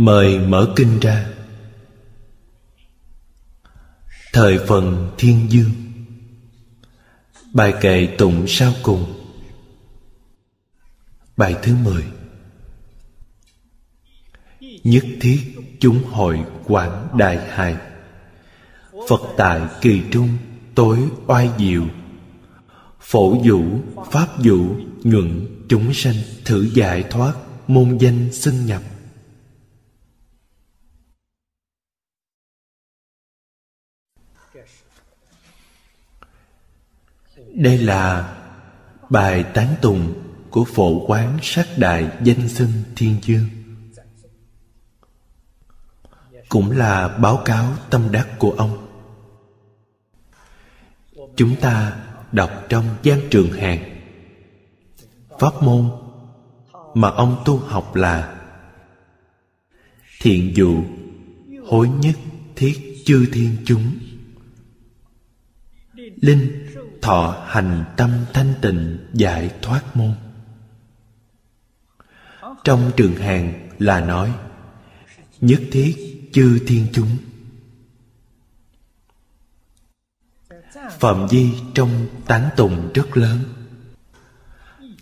[0.00, 1.26] mời mở kinh ra.
[4.32, 5.70] Thời phần thiên dương.
[7.52, 9.04] Bài kệ tụng sau cùng.
[11.36, 12.04] Bài thứ mười.
[14.84, 15.38] Nhất thiết
[15.80, 17.76] chúng hội quảng đại hài.
[19.08, 20.28] Phật tại kỳ trung
[20.74, 21.84] tối oai diệu.
[23.00, 23.62] Phổ vũ,
[24.10, 27.34] pháp vũ, nhuận chúng sanh thử giải thoát
[27.68, 28.82] môn danh xưng nhập.
[37.54, 38.36] Đây là
[39.10, 40.14] bài tán tùng
[40.50, 43.46] của phổ quán sát đại danh xưng thiên dương
[46.50, 48.86] cũng là báo cáo tâm đắc của ông.
[51.36, 51.96] Chúng ta
[52.32, 54.00] đọc trong gian trường hàng
[55.38, 55.90] pháp môn
[56.94, 58.40] mà ông tu học là
[60.20, 60.82] thiện dụ
[61.66, 62.16] hối nhất
[62.56, 63.92] thiết chư thiên chúng.
[65.96, 66.66] Linh
[67.02, 70.14] thọ hành tâm thanh tịnh giải thoát môn.
[72.64, 74.34] Trong trường hàng là nói,
[75.40, 77.16] nhất thiết chư thiên chúng.
[80.90, 83.38] Phạm vi trong tán tùng rất lớn.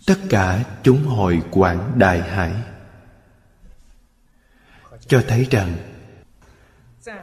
[0.05, 2.53] Tất cả chúng hội quảng đại hải.
[5.07, 5.77] Cho thấy rằng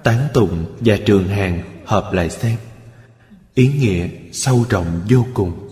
[0.02, 2.56] tán tụng và trường hàng hợp lại xem
[3.56, 5.68] ý nghĩa sâu rộng vô cùng.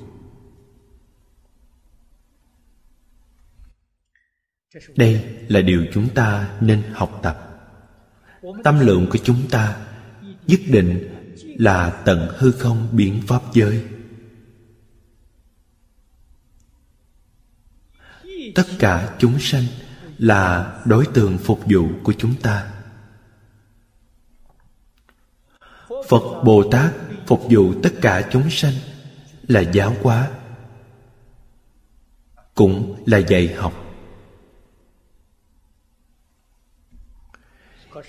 [4.96, 7.50] Đây là điều chúng ta nên học tập.
[8.64, 9.86] Tâm lượng của chúng ta
[10.46, 11.08] nhất định
[11.58, 13.84] là tận hư không biến pháp giới.
[18.54, 19.64] Tất cả chúng sanh
[20.18, 22.70] là đối tượng phục vụ của chúng ta.
[26.08, 26.92] Phật bồ tát
[27.26, 28.74] phục vụ tất cả chúng sanh
[29.42, 30.30] là giáo hóa,
[32.54, 33.72] cũng là dạy học.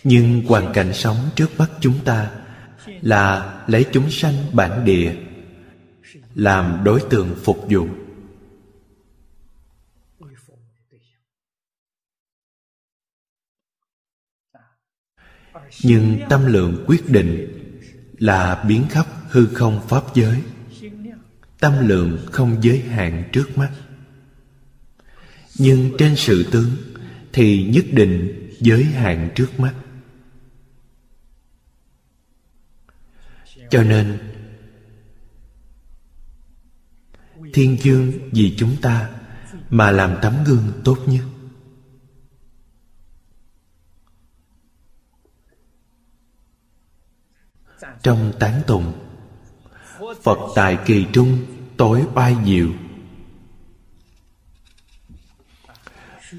[0.03, 2.31] Nhưng hoàn cảnh sống trước mắt chúng ta
[2.85, 5.15] là lấy chúng sanh bản địa,
[6.35, 7.87] làm đối tượng phục vụ.
[15.83, 17.64] Nhưng tâm lượng quyết định
[18.17, 20.41] là biến khắp hư không pháp giới.
[21.59, 23.71] Tâm lượng không giới hạn trước mắt.
[25.57, 26.71] Nhưng trên sự tướng
[27.33, 29.73] thì nhất định giới hạn trước mắt.
[33.69, 34.17] Cho nên,
[37.53, 39.09] thiên dương vì chúng ta
[39.69, 41.23] mà làm tấm gương tốt nhất.
[48.05, 48.93] Trong tán tụng.
[50.23, 51.45] Phật tại kỳ trung,
[51.77, 52.67] tối oai diệu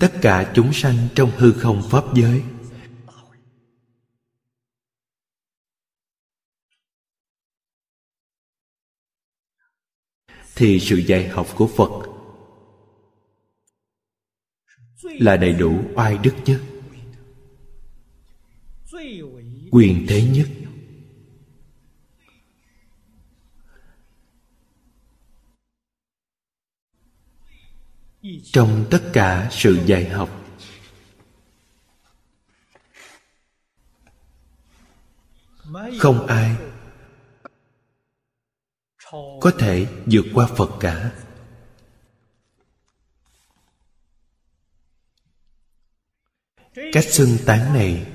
[0.00, 2.42] tất cả chúng sanh trong hư không pháp giới.
[10.56, 11.90] Thì sự dạy học của phật
[15.02, 16.60] là đầy đủ oai đức nhất,
[19.70, 20.65] quyền thế nhất.
[28.44, 30.30] Trong tất cả sự dạy học.
[35.98, 36.56] Không ai
[39.40, 41.12] có thể vượt qua phật cả.
[46.92, 48.06] Cách xưng tán này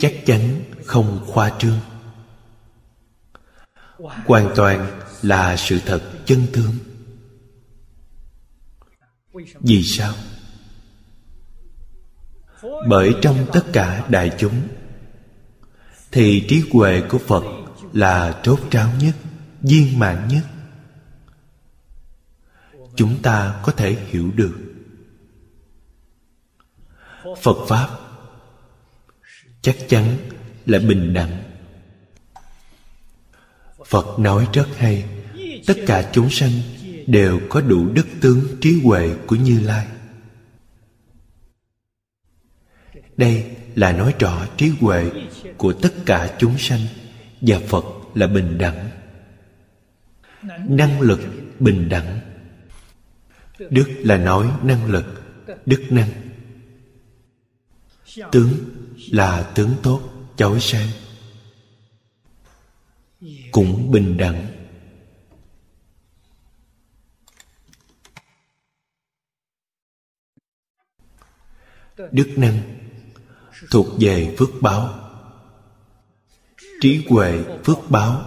[0.00, 1.80] chắc chắn không khoa trương.
[4.26, 6.85] Hoàn toàn là sự thật chân tướng
[9.60, 10.14] vì sao?
[12.88, 14.68] Bởi trong tất cả đại chúng,
[16.12, 17.44] thì trí huệ của phật
[17.92, 19.14] là trốt tráo nhất,
[19.62, 20.42] viên mãn nhất.
[22.96, 24.56] Chúng ta có thể hiểu được.
[27.42, 27.88] Phật pháp
[29.62, 30.16] chắc chắn
[30.66, 31.42] là bình đẳng.
[33.86, 35.04] Phật nói rất hay,
[35.66, 36.50] tất cả chúng sanh
[37.06, 39.86] đều có đủ đức tướng trí huệ của như lai.
[43.16, 45.10] Đây là nói rõ trí huệ
[45.56, 46.80] của tất cả chúng sanh
[47.40, 48.90] và phật là bình đẳng.
[50.68, 51.20] Năng lực
[51.60, 52.20] bình đẳng.
[53.70, 55.22] Đức là nói năng lực,
[55.66, 56.10] đức năng.
[58.32, 58.52] Tướng
[59.10, 60.02] là tướng tốt,
[60.36, 60.88] chói sáng.
[63.52, 64.55] Cũng bình đẳng.
[72.12, 72.58] Đức năng
[73.70, 74.94] thuộc về phước báo.
[76.80, 78.22] Trí huệ phước báo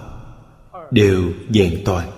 [0.92, 2.12] đều vẹn toàn.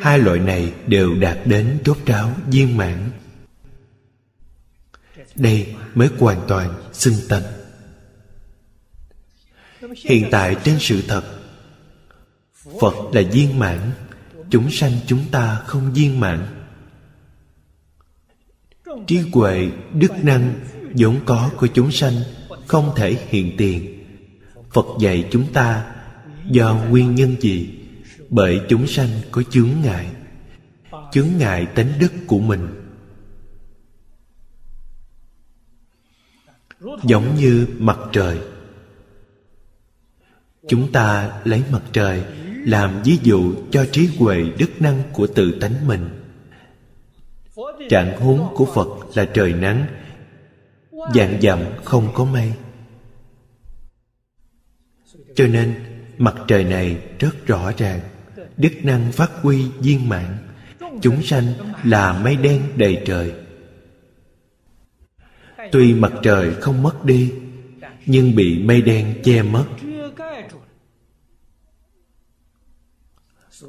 [0.00, 3.10] Hai loại này đều đạt đến chốt ráo viên mãn.
[5.34, 7.42] Đây mới hoàn toàn xưng tâm
[9.96, 11.24] hiện tại trên sự thật,
[12.80, 13.90] phật là viên mãn,
[14.50, 16.59] chúng sanh chúng ta không viên mãn
[19.06, 20.54] trí huệ, đức năng,
[20.94, 22.14] vốn có của chúng sanh
[22.66, 24.04] không thể hiện tiền.
[24.70, 25.94] Phật dạy chúng ta
[26.50, 27.70] do nguyên nhân gì?
[28.28, 30.06] Bởi chúng sanh có chướng ngại.
[31.12, 32.68] Chướng ngại tánh đức của mình.
[37.04, 38.38] Giống như mặt trời.
[40.68, 42.24] Chúng ta lấy mặt trời
[42.66, 46.19] làm ví dụ cho trí huệ, đức năng của tự tánh mình
[47.88, 49.86] trạng huống của phật là trời nắng,
[51.14, 52.52] dạng dặm không có mây.
[55.34, 55.74] Cho nên,
[56.18, 58.00] mặt trời này rất rõ ràng,
[58.56, 60.38] đức năng phát huy viên mãn,
[61.02, 61.52] chúng sanh
[61.84, 63.32] là mây đen đầy trời.
[65.72, 67.32] Tuy mặt trời không mất đi,
[68.06, 69.64] nhưng bị mây đen che mất.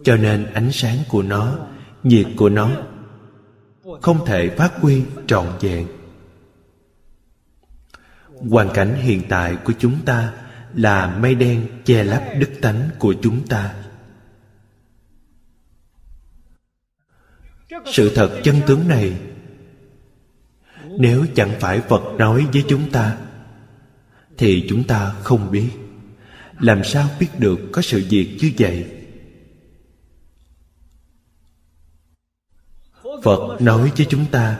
[0.03, 1.57] Cho nên ánh sáng của nó,
[2.03, 2.71] nhiệt của nó
[4.01, 5.87] không thể phát huy trọn vẹn.
[8.49, 10.33] Hoàn cảnh hiện tại của chúng ta
[10.73, 13.75] là mây đen che lấp đức tánh của chúng ta.
[17.85, 19.13] Sự thật chân tướng này,
[20.99, 23.17] nếu chẳng phải phật nói với chúng ta,
[24.37, 25.69] thì chúng ta không biết.
[26.59, 29.00] Làm sao biết được có sự việc như vậy?
[33.23, 34.57] Phật nói với chúng ta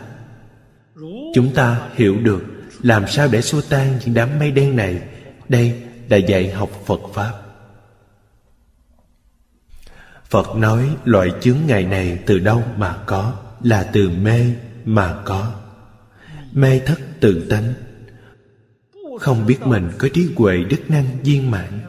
[1.34, 2.44] chúng ta hiểu được
[2.82, 5.02] làm sao để xua tan những đám mây đen này.
[5.50, 7.32] Đây là dạy học phật pháp.
[10.30, 13.34] Phật nói, loại chướng ngại này từ đâu mà có?
[13.64, 14.46] Là từ mê
[14.86, 15.54] mà có.
[16.52, 17.74] Mê thất tự tánh.
[19.20, 21.80] Không biết mình có trí huệ đức năng viên mãn.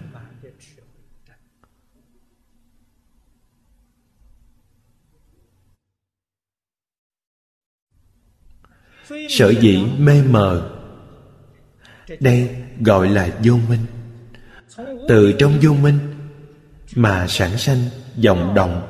[9.28, 10.78] Sở dĩ mê mờ.
[12.20, 13.86] Đây gọi là vô minh.
[15.08, 15.98] Từ trong vô minh
[16.96, 17.78] mà sản sanh
[18.24, 18.88] vọng động.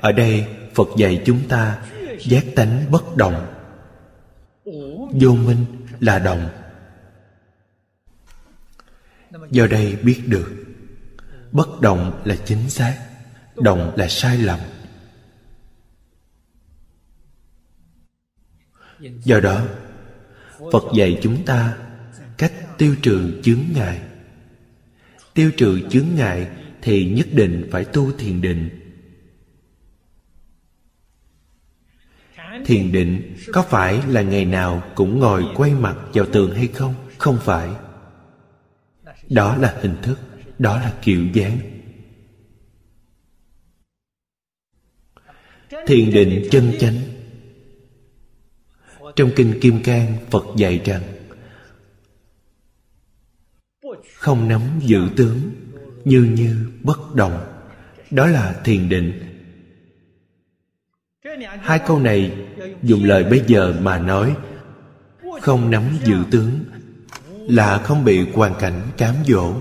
[0.00, 1.82] Ở đây phật dạy chúng ta
[2.20, 3.46] giác tánh bất động.
[5.20, 5.64] Vô minh
[6.00, 6.48] là động.
[9.50, 10.65] Do đây biết được
[11.56, 12.98] bất động là chính xác
[13.56, 14.60] động là sai lầm.
[19.00, 19.64] Do đó,
[20.72, 21.76] phật dạy chúng ta
[22.38, 24.00] cách tiêu trừ chướng ngại.
[25.34, 26.48] Tiêu trừ chướng ngại
[26.82, 28.70] thì nhất định phải tu thiền định.
[32.64, 36.94] Thiền định có phải là ngày nào cũng ngồi quay mặt vào tường hay không?
[37.18, 37.70] Không phải.
[39.28, 40.18] Đó là hình thức
[40.58, 41.58] đó là kiểu dáng.
[45.86, 46.96] Thiền định chân chánh.
[49.16, 51.02] Trong kinh kim cang, phật dạy rằng,
[54.14, 55.50] không nắm giữ tướng,
[56.04, 57.52] như như bất động
[58.10, 59.22] đó là thiền định.
[61.60, 62.36] Hai câu này
[62.82, 64.36] dùng lời bây giờ mà nói,
[65.40, 66.64] không nắm giữ tướng
[67.28, 69.54] là không bị hoàn cảnh cám dỗ.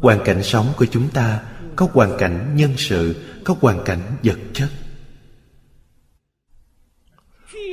[0.00, 1.42] Hoàn cảnh sống của chúng ta,
[1.76, 4.68] có hoàn cảnh nhân sự, có hoàn cảnh vật chất.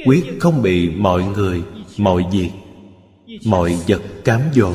[0.06, 1.63] Quyết không bị mọi người,
[1.98, 2.50] mọi việc,
[3.46, 4.74] mọi vật cám dỗ.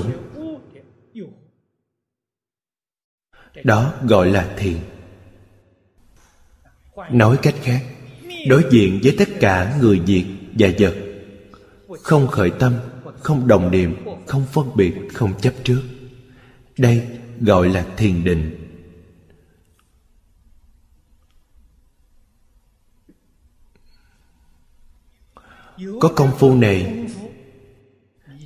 [3.65, 4.77] Đó gọi là thiền
[7.11, 7.85] nói cách khác,
[8.49, 10.25] đối diện với tất cả người việc
[10.59, 10.95] và vật,
[12.03, 12.75] không khởi tâm,
[13.21, 15.83] không đồng niệm, không phân biệt, không chấp trước.
[16.79, 17.03] Đây
[17.41, 18.63] gọi là thiền định.
[26.01, 27.07] Có công phu này,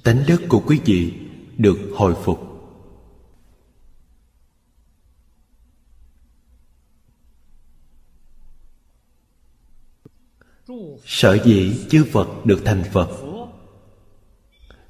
[0.05, 1.13] tánh đức của quý vị
[1.59, 2.47] được hồi phục.
[11.07, 13.09] Sở dĩ chư phật được thành phật,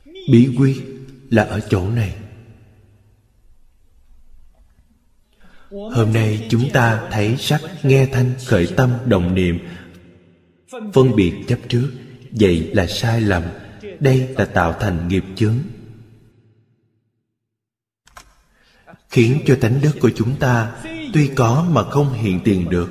[0.04, 0.82] bí quyết
[1.30, 2.19] là ở chỗ này.
[5.70, 9.58] Hôm nay chúng ta thấy sắc nghe thanh khởi tâm đồng niệm.
[10.92, 11.90] Phân biệt chấp trước,
[12.30, 13.42] vậy là sai lầm.
[14.00, 15.54] Đây là tạo thành nghiệp chướng.
[19.08, 20.72] Khiến cho tánh đức của chúng ta
[21.14, 22.90] tuy có mà không hiện tiền được,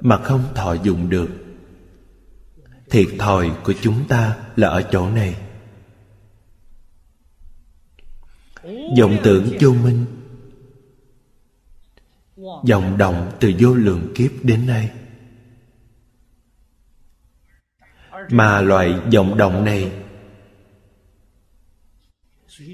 [0.00, 1.28] mà không thọ dụng được.
[2.90, 5.36] Thiệt thòi của chúng ta là ở chỗ này.
[8.98, 10.04] Vọng tưởng vô minh
[12.68, 14.90] vọng động từ vô lượng kiếp đến nay.
[18.30, 19.92] Mà loại vọng động này,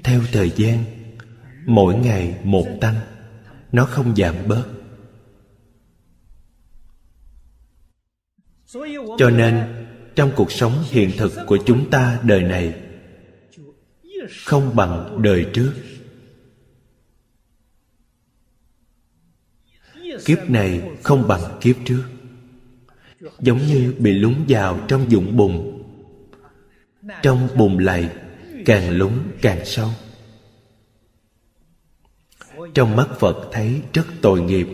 [0.03, 0.83] theo thời gian,
[1.65, 2.95] mỗi ngày một tăng,
[3.71, 4.65] nó không giảm bớt.
[9.17, 9.85] Cho nên,
[10.15, 12.81] trong cuộc sống hiện thực của chúng ta đời này,
[14.45, 15.73] không bằng đời trước.
[20.25, 22.03] Kiếp này không bằng kiếp trước.
[23.39, 25.83] Giống như bị lún vào trong dụng bùn.
[27.23, 28.09] Trong bùn lầy,
[28.65, 29.11] càng lún
[29.41, 29.89] càng sâu.
[32.73, 34.67] Trong mắt phật thấy rất tội nghiệp,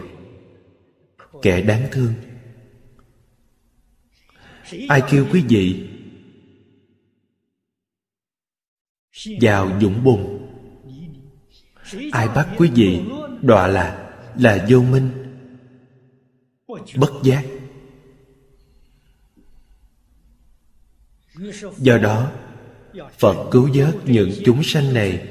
[1.42, 2.14] kẻ đáng thương.
[4.90, 5.90] Ai kêu quý vị?
[9.42, 10.50] Vào dũng bùn.
[12.12, 13.02] Ai bắt quý vị?
[13.42, 15.27] Đọa lạc là vô minh
[16.96, 17.44] bất giác.
[21.78, 22.32] Do đó,
[23.18, 25.28] phật cứu vớt những chúng sanh này.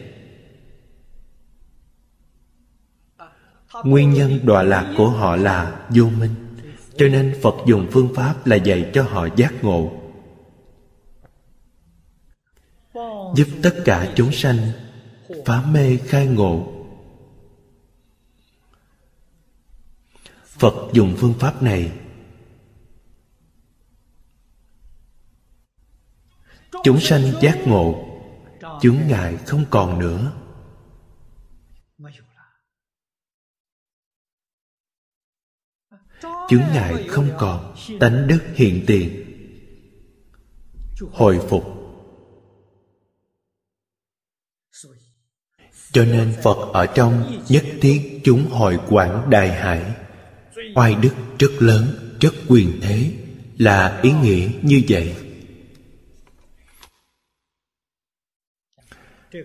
[3.85, 6.35] Nguyên nhân đọa lạc của họ là vô minh,
[6.97, 9.93] cho nên phật dùng phương pháp là dạy cho họ giác ngộ.
[13.37, 14.57] Giúp tất cả chúng sanh
[15.47, 16.76] phá mê khai ngộ.
[20.59, 21.93] Phật dùng phương pháp này.
[26.85, 28.05] Chúng sanh giác ngộ,
[28.83, 30.33] chướng ngại không còn nữa.
[36.49, 39.23] Chướng ngại không còn, tánh đức hiện tiền.
[41.13, 41.65] Hồi phục.
[45.93, 50.06] Cho nên phật ở trong nhất thiết chúng hồi quản đại hải
[50.77, 53.13] oai đức rất lớn, rất quyền thế,
[53.59, 55.17] là ý nghĩa như vậy.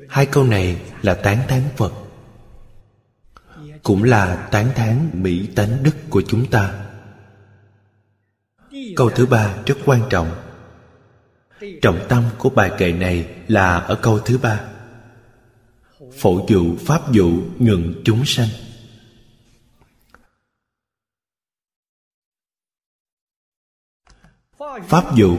[0.09, 1.93] Hai câu này là tán thán phật,
[3.83, 6.85] cũng là tán thán mỹ tánh đức của chúng ta.
[8.95, 10.31] Câu thứ ba rất quan trọng.
[11.81, 14.61] Trọng tâm của bài kệ này là ở câu thứ ba.
[16.17, 18.47] Phổ dụ, pháp dụ, ngừng chúng sanh.
[24.87, 25.37] Pháp dụ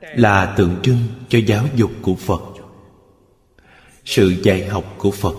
[0.00, 2.42] là tượng trưng cho giáo dục của phật,
[4.04, 5.36] sự dạy học của phật.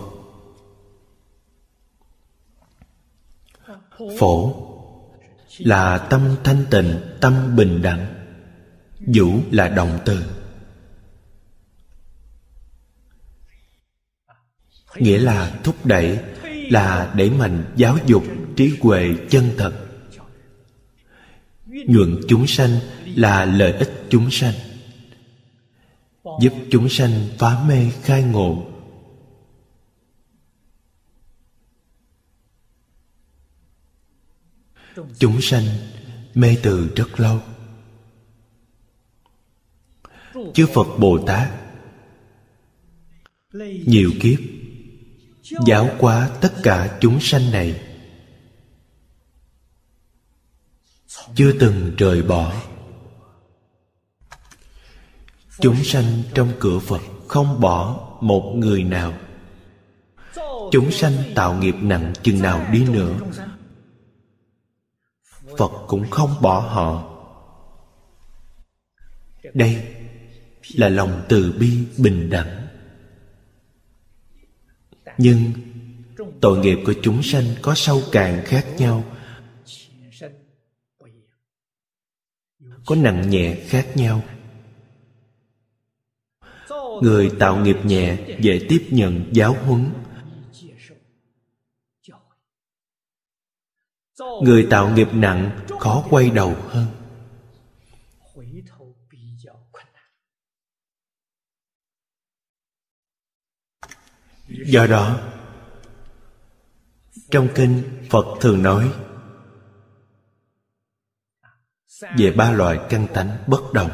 [4.18, 4.54] Phổ
[5.58, 8.14] là tâm thanh tịnh, tâm bình đẳng
[9.00, 10.24] vũ là động từ.
[14.96, 16.18] Nghĩa là thúc đẩy,
[16.70, 18.24] là đẩy mạnh giáo dục
[18.56, 19.85] trí huệ chân thật
[21.86, 24.54] nhuận chúng sanh là lợi ích chúng sanh,
[26.40, 28.66] giúp chúng sanh phá mê khai ngộ.
[35.18, 35.64] Chúng sanh
[36.34, 37.40] mê từ rất lâu.
[40.54, 41.50] Chư phật bồ tát,
[43.86, 44.38] nhiều kiếp
[45.66, 47.85] giáo hóa tất cả chúng sanh này.
[51.36, 52.52] Chưa từng rời bỏ.
[55.58, 59.12] Chúng sanh trong cửa phật không bỏ một người nào.
[60.72, 63.18] Chúng sanh tạo nghiệp nặng chừng nào đi nữa.
[65.58, 67.12] Phật cũng không bỏ họ.
[69.54, 69.86] Đây
[70.74, 72.66] là lòng từ bi bình đẳng.
[75.18, 75.52] Nhưng
[76.40, 79.04] tội nghiệp của chúng sanh có sâu cạn khác nhau.
[82.86, 84.22] Có nặng nhẹ khác nhau.
[87.02, 89.90] Người tạo nghiệp nhẹ dễ tiếp nhận giáo huấn.
[94.42, 96.86] Người tạo nghiệp nặng khó quay đầu hơn.
[104.66, 105.20] Do đó,
[107.30, 108.92] trong kinh phật thường nói
[112.00, 113.90] về ba loại căn tánh bất đồng.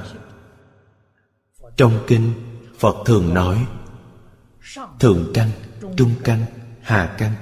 [1.77, 2.33] Trong kinh,
[2.79, 3.67] phật thường nói
[5.01, 5.51] thượng căn
[5.97, 6.45] trung căn
[6.83, 7.35] hà căn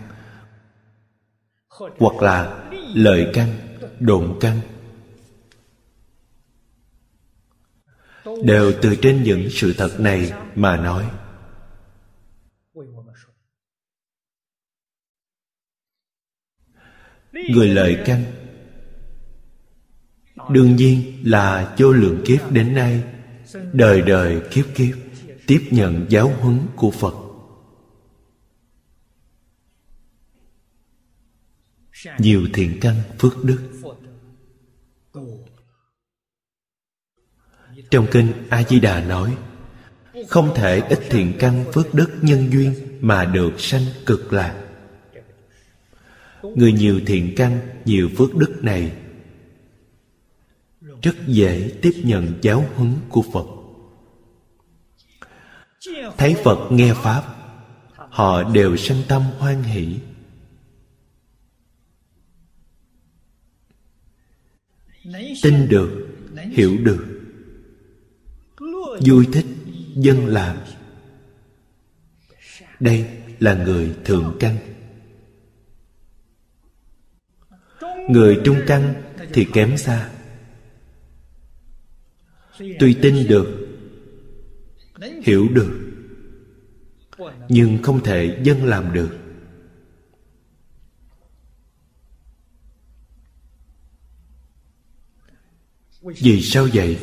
[1.75, 3.49] hoặc là lợi căn
[4.01, 4.61] độn căn
[8.45, 11.11] đều từ trên những sự thật này mà nói.
[17.33, 18.40] Người lợi căn
[20.53, 23.03] đương nhiên là vô lượng kiếp đến nay,
[23.73, 24.97] đời đời kiếp kiếp
[25.47, 27.15] tiếp nhận giáo huấn của phật.
[32.19, 33.59] Nhiều thiện căn phước đức.
[37.91, 39.37] Trong kinh a di đà nói,
[40.29, 44.65] không thể ít thiện căn phước đức nhân duyên mà được sanh cực lạc.
[46.43, 48.93] Người nhiều thiện căn, nhiều phước đức này
[51.03, 53.47] rất dễ tiếp nhận giáo huấn của phật.
[56.19, 57.23] Thấy phật nghe pháp,
[57.95, 59.99] họ đều sanh tâm hoan hỷ.
[65.43, 66.09] Tin được,
[66.51, 67.07] hiểu được.
[69.07, 69.47] Vui thích
[69.95, 70.57] dân làm
[72.81, 73.09] đây
[73.41, 74.57] là người thượng căn.
[78.09, 78.95] Người trung căn
[79.33, 80.11] thì kém xa
[82.81, 83.67] tuy tin được,
[85.23, 85.91] hiểu được,
[87.49, 89.17] nhưng không thể dân làm được.
[96.03, 96.99] Vì sao vậy?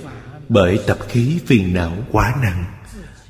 [0.50, 2.66] Bởi tập khí phiền não quá nặng.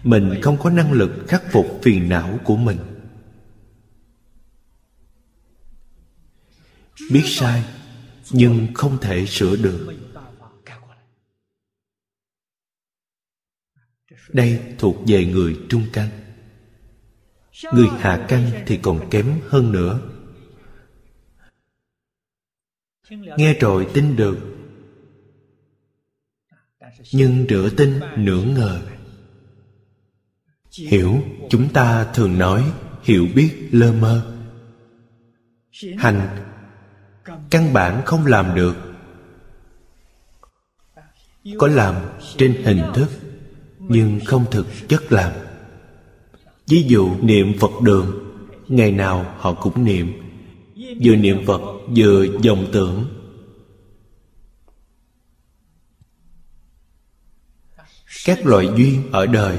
[0.04, 2.78] Mình không có năng lực khắc phục phiền não của mình.
[7.12, 7.64] Biết sai,
[8.32, 9.94] nhưng không thể sửa được.
[14.30, 16.10] Đây thuộc về người trung căn.
[17.74, 20.00] Người hạ căn thì còn kém hơn nữa.
[23.10, 24.38] Nghe rồi tin được.
[27.14, 28.82] Nhưng rửa tin nửa ngờ.
[30.72, 34.36] Hiểu, chúng ta thường nói, hiểu biết lơ mơ.
[35.98, 36.44] Hành,
[37.50, 38.76] căn bản không làm được.
[41.58, 41.96] Có làm
[42.38, 43.08] trên hình thức
[43.90, 45.32] nhưng không thực chất làm.
[46.68, 48.34] Ví dụ niệm phật đường,
[48.68, 50.14] ngày nào họ cũng niệm.
[51.04, 51.62] Vừa niệm phật,
[51.96, 53.06] vừa dòng tưởng.
[58.26, 59.58] Các loại duyên ở đời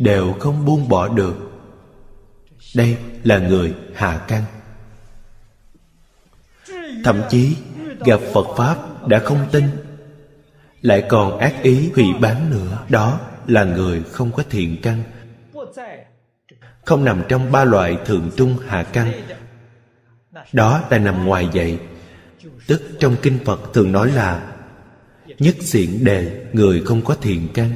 [0.00, 1.36] đều không buông bỏ được.
[2.76, 4.44] Đây là người hạ căn
[7.04, 7.56] thậm chí
[8.04, 9.64] gặp phật pháp đã không tin
[10.84, 12.84] lại còn ác ý hủy bán nữa.
[12.88, 15.02] Đó là người không có thiện căn,
[16.84, 19.12] không nằm trong ba loại thượng trung hạ căn.
[20.52, 21.78] Đó là nằm ngoài vậy
[22.66, 24.52] tức trong kinh phật thường nói là
[25.38, 27.70] nhất xiển đề, người không có thiện căn.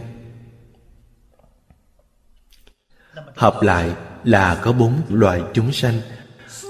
[3.35, 3.91] Hợp lại
[4.25, 6.01] là có bốn loại chúng sanh.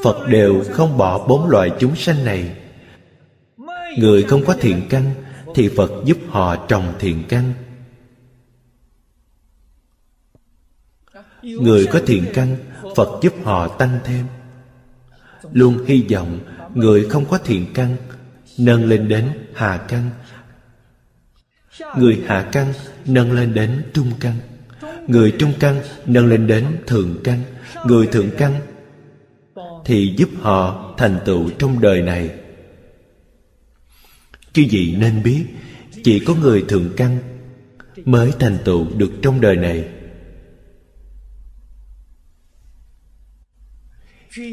[0.05, 2.57] Phật đều không bỏ bốn loại chúng sanh này.
[3.98, 5.14] Người không có thiện căn
[5.59, 7.53] thì phật giúp họ trồng thiện căn.
[11.42, 12.57] Người có thiện căn,
[12.97, 14.27] phật giúp họ tăng thêm.
[15.53, 16.38] Luôn hy vọng
[16.75, 17.97] người không có thiện căn,
[18.59, 20.11] nâng lên đến hạ căn.
[21.97, 22.73] Người hạ căn,
[23.07, 24.35] nâng lên đến trung căn.
[25.07, 27.42] Người trung căn, nâng lên đến thượng căn.
[27.87, 28.61] Người thượng căn
[29.85, 32.31] thì giúp họ thành tựu trong đời này
[34.59, 35.47] chư vị nên biết,
[36.05, 37.18] chỉ có người thượng căn
[38.05, 39.88] mới thành tựu được trong đời này.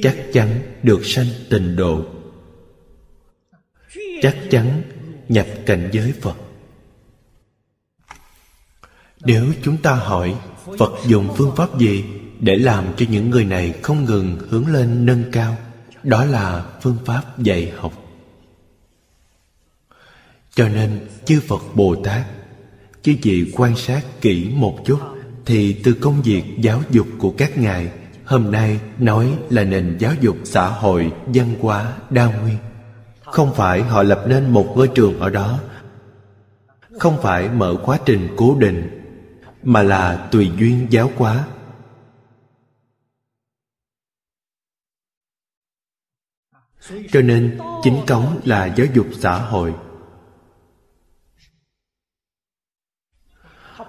[0.01, 2.05] Chắc chắn được sanh tình độ.
[4.21, 4.81] Chắc chắn
[5.29, 6.37] nhập cảnh giới phật.
[9.21, 10.35] Nếu chúng ta hỏi
[10.77, 12.03] phật dùng phương pháp gì
[12.39, 15.57] để làm cho những người này không ngừng hướng lên nâng cao,
[16.03, 18.04] đó là phương pháp dạy học
[20.55, 22.25] cho nên chư phật bồ tát,
[23.01, 24.99] chư vị quan sát kỹ một chút,
[25.45, 27.91] thì từ công việc giáo dục của các ngài,
[28.25, 32.57] hôm nay nói là nền giáo dục xã hội văn hóa đa nguyên.
[33.21, 35.59] Không phải họ lập nên một ngôi trường ở đó,
[36.99, 38.89] không phải mở quá trình cố định,
[39.63, 41.47] mà là tùy duyên giáo hóa.
[47.11, 49.73] Cho nên chính cống là giáo dục xã hội.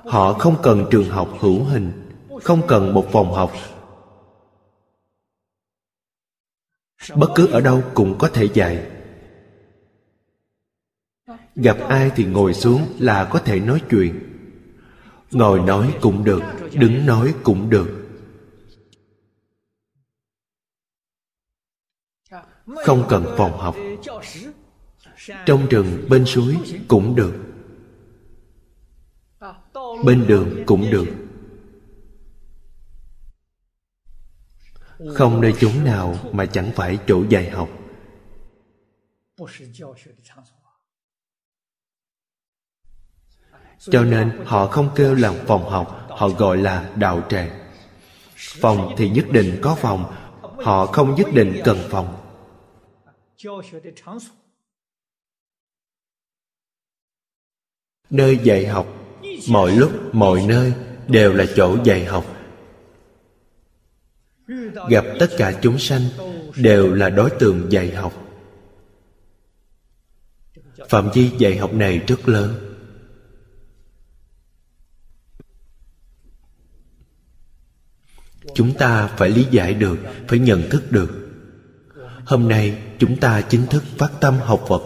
[0.06, 1.92] Họ không cần trường học hữu hình,
[2.42, 3.52] không cần một phòng học.
[7.14, 8.86] Bất cứ ở đâu cũng có thể dạy.
[11.54, 14.20] Gặp ai thì ngồi xuống là có thể nói chuyện.
[15.30, 16.42] Ngồi nói cũng được,
[16.72, 18.06] đứng nói cũng được.
[22.84, 23.76] Không cần phòng học.
[25.46, 26.56] Trong rừng, bên suối
[26.88, 27.34] cũng được
[30.04, 31.06] bên đường cũng được.
[35.14, 37.68] Không nơi chốn nào mà chẳng phải chỗ dạy học.
[43.78, 47.70] Cho nên họ không kêu là phòng học, họ gọi là đạo tràng.
[48.36, 52.22] Phòng thì nhất định có phòng, họ không nhất định cần phòng.
[58.10, 59.05] Nơi dạy học
[59.48, 60.72] mọi lúc, mọi nơi
[61.08, 62.36] đều là chỗ dạy học.
[64.88, 66.02] Gặp tất cả chúng sanh
[66.56, 68.12] đều là đối tượng dạy học.
[70.88, 72.54] Phạm vi dạy học này rất lớn.
[78.54, 81.10] Chúng ta phải lý giải được, phải nhận thức được.
[82.24, 84.82] Hôm nay, chúng ta chính thức phát tâm học phật.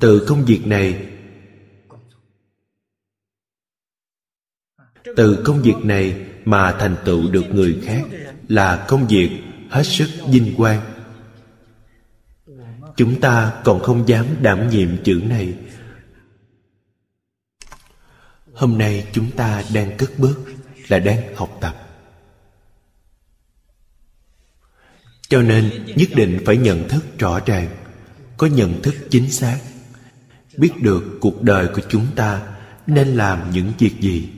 [0.00, 1.06] Từ công việc này
[5.16, 8.02] từ công việc này mà thành tựu được người khác
[8.48, 9.30] là công việc
[9.70, 10.80] hết sức vinh quang.
[12.96, 15.54] Chúng ta còn không dám đảm nhiệm chữ này.
[18.54, 20.44] Hôm nay chúng ta đang cất bước,
[20.88, 21.74] là đang học tập.
[25.28, 27.68] Cho nên nhất định phải nhận thức rõ ràng,
[28.36, 29.58] có nhận thức chính xác,
[30.56, 32.42] biết được cuộc đời của chúng ta
[32.86, 34.28] nên làm những việc gì.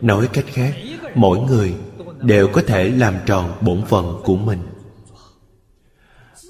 [0.00, 0.74] Nói cách khác,
[1.14, 1.74] mỗi người
[2.20, 4.62] đều có thể làm tròn bổn phận của mình.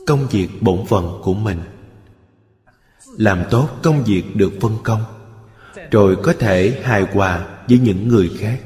[0.07, 1.61] Công việc bổn phận của mình.
[3.19, 5.05] Làm tốt công việc được phân công,
[5.91, 8.61] rồi có thể hài hòa với những người khác.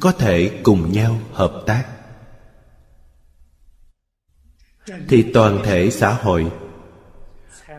[0.00, 1.84] Có thể cùng nhau hợp tác.
[5.08, 6.52] Thì toàn thể xã hội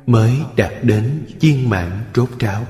[0.06, 2.66] mới đạt đến viên mãn rốt ráo.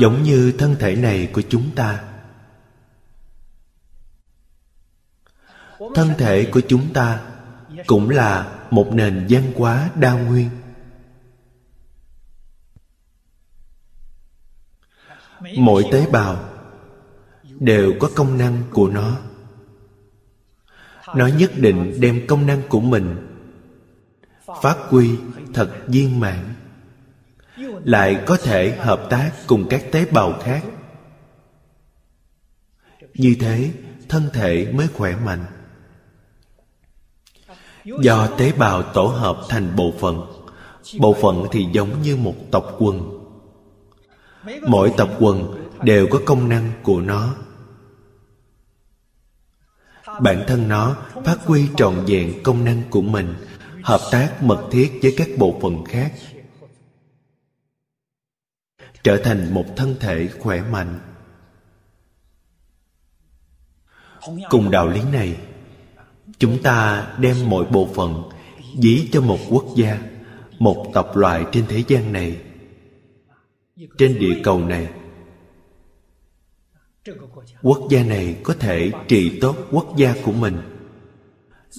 [0.00, 2.04] Giống như thân thể này của chúng ta,
[5.94, 7.22] thân thể của chúng ta
[7.86, 10.50] cũng là một nền văn hóa đa nguyên.
[15.56, 16.49] Mỗi tế bào
[17.60, 19.16] đều có công năng của nó.
[21.16, 23.16] Nó nhất định đem công năng của mình
[24.62, 25.16] phát huy
[25.54, 26.54] thật viên mãn,
[27.84, 30.64] lại có thể hợp tác cùng các tế bào khác.
[33.14, 33.70] Như thế,
[34.08, 35.44] thân thể mới khỏe mạnh.
[37.84, 40.40] Do tế bào tổ hợp thành bộ phận
[40.98, 43.26] bộ phận thì giống như một tộc quần.
[44.66, 47.34] Mỗi tộc quần đều có công năng của nó
[50.06, 53.34] bản thân nó phát huy trọn vẹn công năng của mình,
[53.82, 56.12] hợp tác mật thiết với các bộ phận khác.
[59.02, 61.00] Trở thành một thân thể khỏe mạnh.
[64.50, 65.36] Cùng đạo lý này,
[66.38, 68.22] chúng ta đem mọi bộ phận
[68.82, 69.98] dí cho một quốc gia,
[70.58, 72.36] một tộc loại trên thế gian này.
[73.98, 74.88] Trên địa cầu này
[77.62, 80.56] quốc gia này có thể trị tốt quốc gia của mình,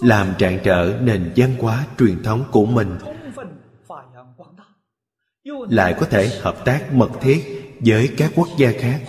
[0.02, 2.98] làm trạng trở nền văn hóa truyền thống của mình,
[5.70, 9.02] lại có thể hợp tác mật thiết với các quốc gia khác.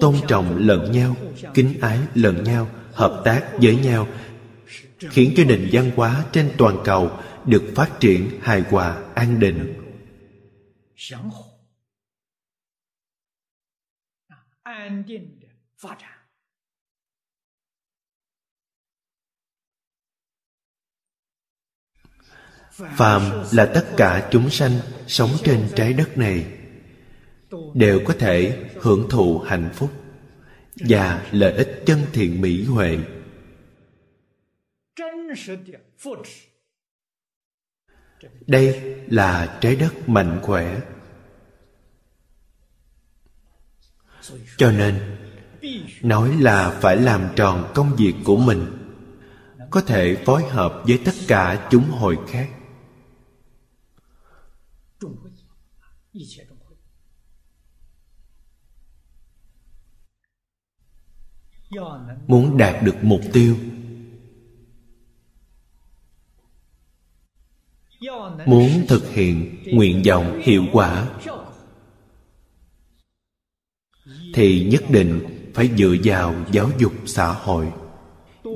[0.00, 1.16] Tôn trọng lẫn nhau,
[1.54, 4.06] kính ái lẫn nhau, hợp tác với nhau,
[4.98, 7.10] khiến cho nền văn hóa trên toàn cầu
[7.46, 9.79] được phát triển hài hòa, an định
[22.96, 24.72] phàm là tất cả chúng sanh
[25.06, 26.46] sống trên trái đất này
[27.74, 29.90] đều có thể hưởng thụ hạnh phúc
[30.88, 32.98] và lợi ích chân thiện mỹ huệ
[38.46, 40.80] đây là trái đất mạnh khỏe.
[44.56, 45.16] Cho nên,
[46.02, 48.66] nói là phải làm tròn công việc của mình,
[49.70, 52.50] có thể phối hợp với tất cả chúng hội khác.
[62.26, 63.56] Muốn đạt được mục tiêu
[68.46, 71.06] muốn thực hiện nguyện vọng hiệu quả.
[74.34, 75.20] Thì nhất định
[75.54, 77.66] phải dựa vào giáo dục xã hội.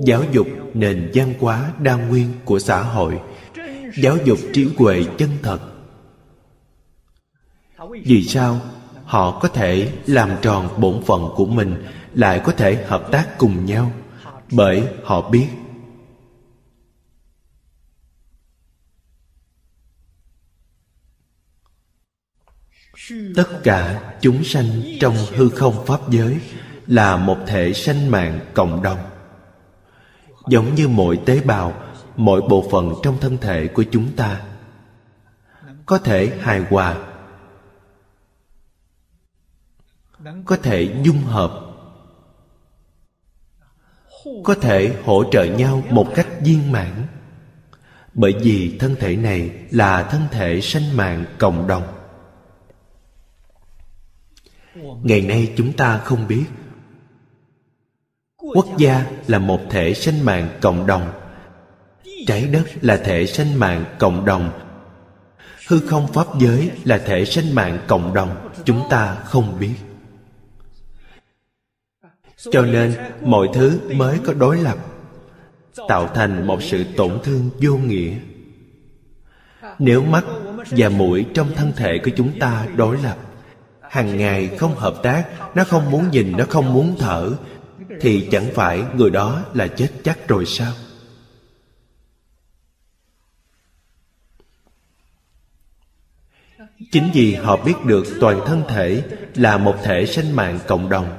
[0.05, 3.21] Giáo dục nền văn hóa đa nguyên của xã hội.
[4.03, 5.59] Giáo dục trí huệ chân thật.
[8.05, 8.61] Vì sao
[9.05, 13.67] họ có thể làm tròn bổn phận của mình lại có thể hợp tác cùng
[13.67, 13.93] nhau?
[14.53, 15.47] Bởi họ biết
[23.37, 26.39] tất cả chúng sanh trong hư không pháp giới
[26.87, 28.99] là một thể sanh mạng cộng đồng.
[30.49, 31.83] Giống như mỗi tế bào,
[32.17, 34.41] mỗi bộ phận trong thân thể của chúng ta
[35.87, 36.97] có thể hài hòa,
[40.45, 41.61] có thể dung hợp,
[44.45, 47.07] có thể hỗ trợ nhau một cách viên mãn.
[48.15, 52.04] Bởi vì thân thể này là thân thể sanh mạng cộng đồng
[55.03, 56.45] ngày nay chúng ta không biết.
[58.55, 61.13] Quốc gia là một thể sanh mạng cộng đồng.
[62.27, 64.51] Trái đất là thể sanh mạng cộng đồng.
[65.69, 68.51] Hư không pháp giới là thể sanh mạng cộng đồng.
[68.65, 69.75] Chúng ta không biết.
[72.51, 74.79] Cho nên, mọi thứ mới có đối lập,
[75.89, 78.15] tạo thành một sự tổn thương vô nghĩa.
[79.79, 80.25] Nếu mắt
[80.71, 83.17] và mũi trong thân thể của chúng ta đối lập
[83.95, 87.33] hàng ngày không hợp tác, nó không muốn nhìn, nó không muốn thở,
[88.01, 90.73] thì chẳng phải người đó là chết chắc rồi sao?
[96.93, 99.03] Chính vì họ biết được toàn thân thể
[99.35, 101.19] là một thể sinh mạng cộng đồng,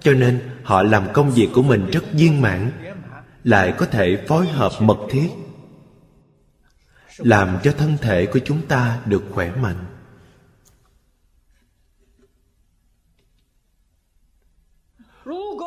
[0.00, 2.70] cho nên họ làm công việc của mình rất viên mãn,
[3.44, 5.28] lại có thể phối hợp mật thiết,
[7.18, 9.95] làm cho thân thể của chúng ta được khỏe mạnh.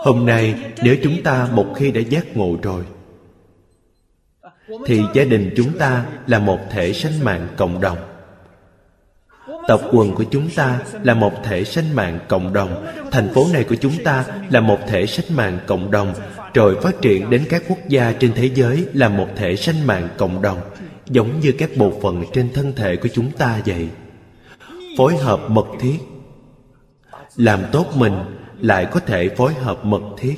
[0.04, 2.84] Hôm nay, nếu chúng ta một khi đã giác ngộ rồi,
[4.86, 7.98] thì gia đình chúng ta là một thể sanh mạng cộng đồng.
[9.68, 13.64] Tộc quần của chúng ta là một thể sanh mạng cộng đồng, thành phố này
[13.64, 16.14] của chúng ta là một thể sanh mạng cộng đồng,
[16.54, 20.08] rồi phát triển đến các quốc gia trên thế giới là một thể sanh mạng
[20.18, 20.58] cộng đồng,
[21.06, 23.90] giống như các bộ phận trên thân thể của chúng ta vậy.
[24.98, 25.98] Phối hợp mật thiết,
[27.36, 28.14] làm tốt mình
[28.62, 30.36] lại có thể phối hợp mật thiết.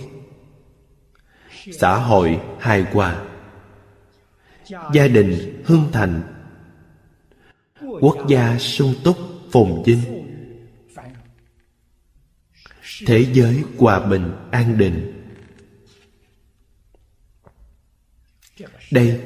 [1.71, 3.23] Xã hội hài hòa.
[4.93, 6.21] Gia đình hưng thành.
[8.01, 9.17] Quốc gia sung túc,
[9.51, 9.99] phồn vinh.
[13.05, 15.17] Thế giới hòa bình, an định.
[18.91, 19.19] Đây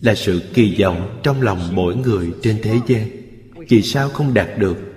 [0.00, 3.10] là sự kỳ vọng trong lòng mỗi người trên thế gian.
[3.68, 4.93] Vì sao không đạt được?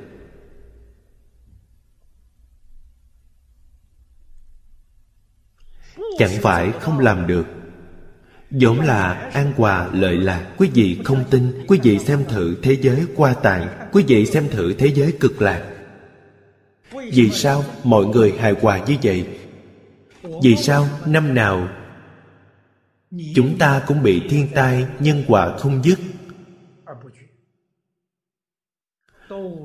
[6.17, 7.45] Chẳng phải không làm được.
[8.51, 12.77] Vốn là an hòa, lợi lạc, quý vị không tin, quý vị xem thử thế
[12.81, 15.63] giới qua tạng quý vị xem thử thế giới cực lạc.
[16.91, 19.27] Vì sao mọi người hài hòa như vậy?
[20.43, 21.67] Vì sao năm nào
[23.35, 25.99] chúng ta cũng bị thiên tai, nhân quả không dứt?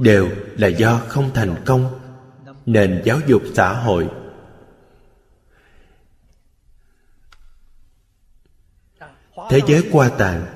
[0.00, 1.98] Đều là do không thành công.
[2.66, 4.08] Nền giáo dục xã hội
[9.52, 10.46] thế giới qua tạng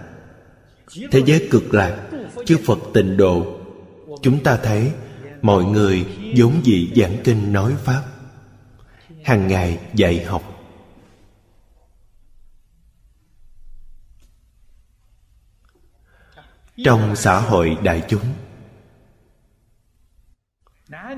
[1.10, 2.08] thế giới cực lạc,
[2.46, 3.60] chư phật tịnh độ.
[4.22, 4.92] Chúng ta thấy
[5.42, 6.06] mọi người
[6.36, 8.02] vốn dị giảng kinh nói pháp,
[9.24, 10.42] hàng ngày dạy học.
[16.84, 18.24] Trong xã hội đại chúng,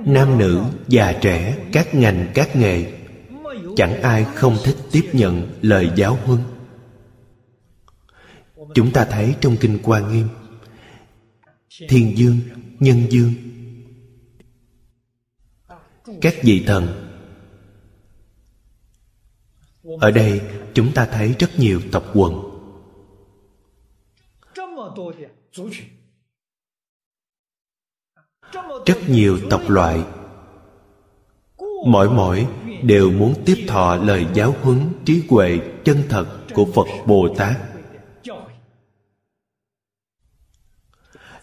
[0.07, 2.93] nam nữ già trẻ, các ngành, các nghề,
[3.77, 6.41] chẳng ai không thích tiếp nhận lời giáo huấn
[8.75, 10.29] chúng ta thấy trong kinh quan nghiêm.
[11.89, 12.39] Thiên dương,
[12.79, 13.33] nhân dương.
[16.21, 17.05] Các vị thần.
[20.01, 20.41] Ở đây,
[20.75, 22.49] chúng ta thấy rất nhiều tộc quần.
[28.87, 30.03] Rất nhiều tộc loại.
[31.87, 32.47] Mỗi mỗi
[32.83, 37.57] đều muốn tiếp thọ lời giáo huấn trí huệ chân thật của phật bồ tát.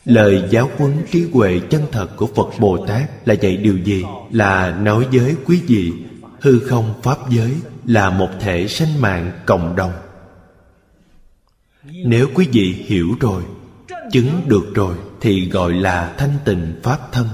[0.05, 4.03] Lời giáo huấn trí huệ chân thật của phật bồ tát là dạy điều gì?
[4.31, 5.93] Là nói với quý vị,
[6.41, 7.51] hư không pháp giới
[7.85, 9.91] là một thể sanh mạng cộng đồng.
[11.83, 13.43] Nếu quý vị hiểu rồi,
[14.11, 17.27] chứng được rồi, thì gọi là thanh tịnh pháp thân.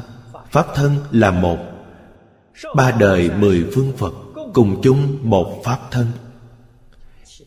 [0.52, 1.58] Pháp thân là một,
[2.76, 4.14] ba đời mười phương phật
[4.54, 6.08] cùng chung một pháp thân.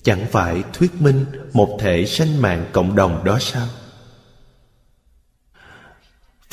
[0.02, 3.66] Chẳng phải thuyết minh một thể sanh mạng cộng đồng đó sao?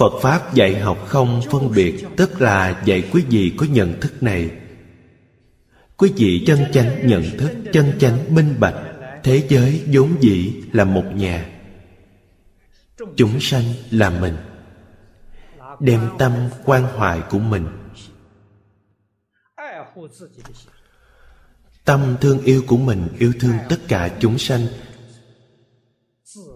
[0.02, 4.24] Phật pháp dạy học không phân biệt, tức là dạy quý vị có nhận thức
[4.24, 4.50] này.
[5.98, 8.76] Quý vị chân chánh nhận thức, chân chánh minh bạch,
[9.24, 11.50] thế giới vốn dĩ là một nhà.
[13.16, 14.38] Chúng sanh là mình,
[15.80, 16.34] đem tâm
[16.66, 17.68] quan hoại của mình.
[21.86, 24.68] Tâm thương yêu của mình yêu thương tất cả chúng sanh.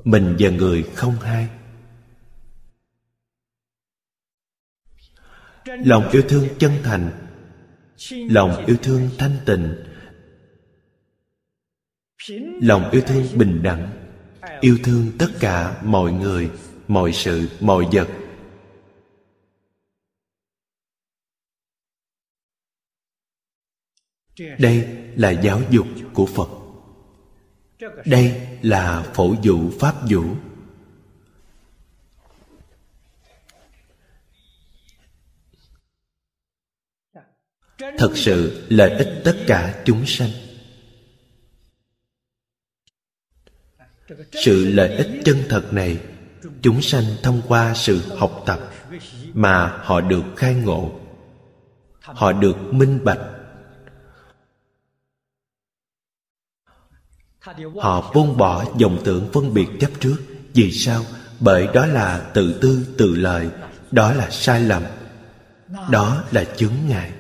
[0.04, 1.48] Mình và người không hai.
[5.66, 7.12] Lòng yêu thương chân thành.
[8.10, 9.76] Lòng yêu thương thanh tịnh.
[12.62, 13.92] Lòng yêu thương bình đẳng.
[14.62, 16.50] Yêu thương tất cả mọi người,
[16.88, 18.08] mọi sự, mọi vật.
[24.60, 26.50] Đây là giáo dục của phật.
[28.06, 30.24] Đây là phổ dụ pháp dụ.
[37.98, 40.30] Thật sự lợi ích tất cả chúng sanh.
[44.32, 46.00] Sự lợi ích chân thật này,
[46.62, 48.60] chúng sanh thông qua sự học tập
[49.34, 51.00] mà họ được khai ngộ.
[52.02, 53.20] Họ được minh bạch.
[57.82, 60.18] Họ buông bỏ dòng tưởng phân biệt chấp trước.
[60.54, 61.06] Vì sao?
[61.40, 63.50] Bởi đó là tự tư, tự lợi.
[63.92, 64.84] Đó là sai lầm.
[65.92, 67.12] Đó là chướng ngại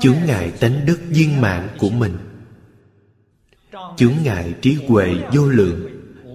[0.00, 2.16] chướng ngại tánh đức viên mạng của mình.
[3.96, 5.88] Chướng ngại trí huệ vô lượng,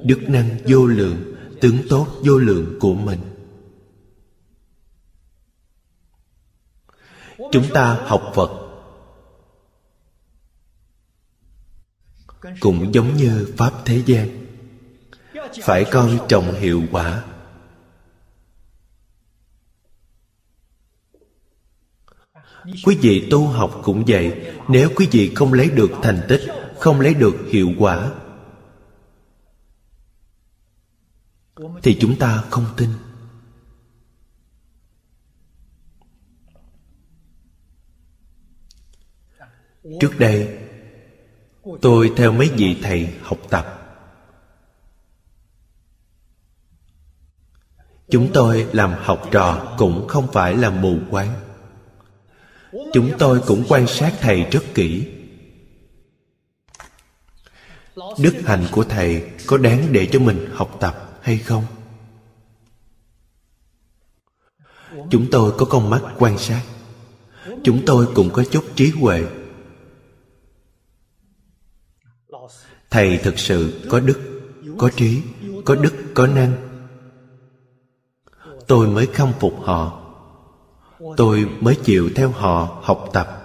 [0.05, 3.19] đức năng vô lượng, tướng tốt vô lượng của mình.
[7.51, 8.51] Chúng ta học phật.
[12.59, 14.45] Cũng giống như pháp thế gian,
[15.63, 17.23] phải coi trọng hiệu quả.
[22.65, 26.41] Quý vị tu học cũng vậy, nếu quý vị không lấy được thành tích,
[26.79, 28.11] không lấy được hiệu quả,
[31.83, 32.89] thì chúng ta không tin.
[39.99, 40.57] Trước đây,
[41.81, 43.79] tôi theo mấy vị thầy học tập.
[48.09, 51.52] Chúng tôi làm học trò cũng không phải là mù quáng
[52.93, 55.07] chúng tôi cũng quan sát thầy rất kỹ.
[57.95, 61.65] Đức hạnh của thầy có đáng để cho mình học tập hay không?
[65.09, 66.61] Chúng tôi có con mắt quan sát.
[67.63, 69.25] Chúng tôi cũng có chút trí huệ.
[72.89, 74.19] Thầy thực sự có đức,
[74.77, 75.21] có trí,
[75.65, 76.69] có đức, có năng.
[78.67, 80.02] Tôi mới khâm phục họ
[81.17, 83.39] tôi mới chịu theo họ học tập.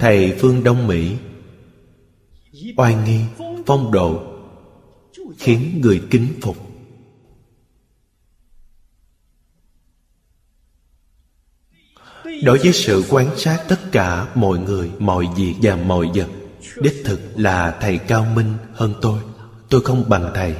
[0.00, 1.16] Thầy phương đông mỹ,
[2.76, 3.24] oai nghi
[3.66, 4.22] phong độ,
[5.38, 6.56] khiến người kính phục.
[12.42, 16.28] Đối với sự quan sát tất cả mọi người, mọi việc và mọi vật,
[16.76, 19.31] đích thực là thầy cao minh hơn tôi
[19.72, 20.56] tôi không bằng thầy.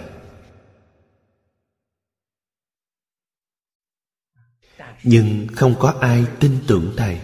[5.05, 7.21] Nhưng không có ai tin tưởng thầy.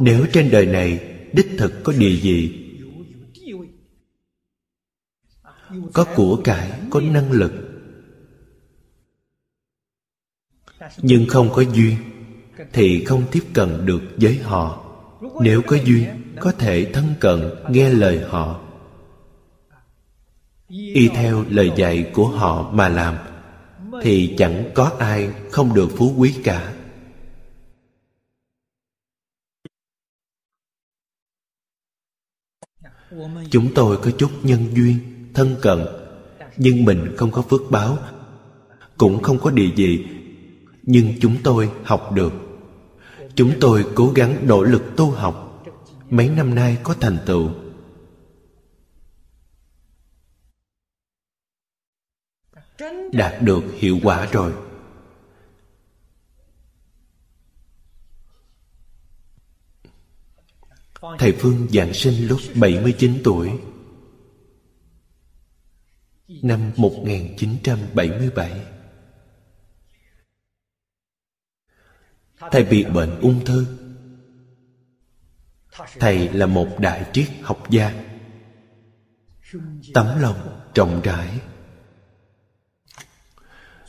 [0.00, 0.98] Nếu trên đời này
[1.32, 2.70] đích thực có địa vị,
[5.92, 7.73] có của cải, có năng lực
[11.02, 11.96] nhưng không có duyên,
[12.72, 14.80] thì không tiếp cận được với họ.
[15.40, 16.06] Nếu có duyên,
[16.40, 18.60] có thể thân cận nghe lời họ.
[20.68, 23.16] Y theo lời dạy của họ mà làm,
[24.02, 26.74] thì chẳng có ai không được phú quý cả.
[33.50, 34.98] Chúng tôi có chút nhân duyên,
[35.34, 35.78] thân cận,
[36.56, 37.98] nhưng mình không có phước báo,
[38.96, 40.06] cũng không có địa vị
[40.86, 42.32] nhưng chúng tôi học được.
[43.34, 45.64] Chúng tôi cố gắng nỗ lực tu học.
[46.10, 47.50] Mấy năm nay có thành tựu.
[53.12, 54.52] Đạt được hiệu quả rồi.
[61.18, 63.50] Thầy Phương giảng sinh lúc 79 tuổi.
[66.28, 68.73] Năm 1977
[72.50, 73.66] Thầy bị bệnh ung thư,
[75.98, 77.92] Thầy là một đại triết học gia.
[79.94, 81.28] Tấm lòng rộng rãi.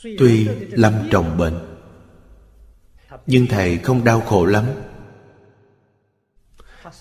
[0.03, 1.77] Tuy lâm trọng bệnh,
[3.25, 4.65] Nhưng Thầy không đau khổ lắm.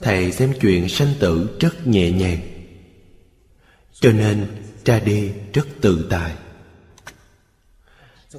[0.01, 2.41] Thầy xem chuyện sanh tử rất nhẹ nhàng,
[3.93, 4.47] Cho nên
[4.85, 6.37] ra đi rất tự tại.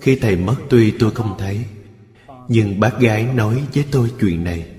[0.02, 1.66] Khi Thầy mất tuy tôi không thấy
[2.48, 4.72] nhưng bác gái nói với tôi chuyện này.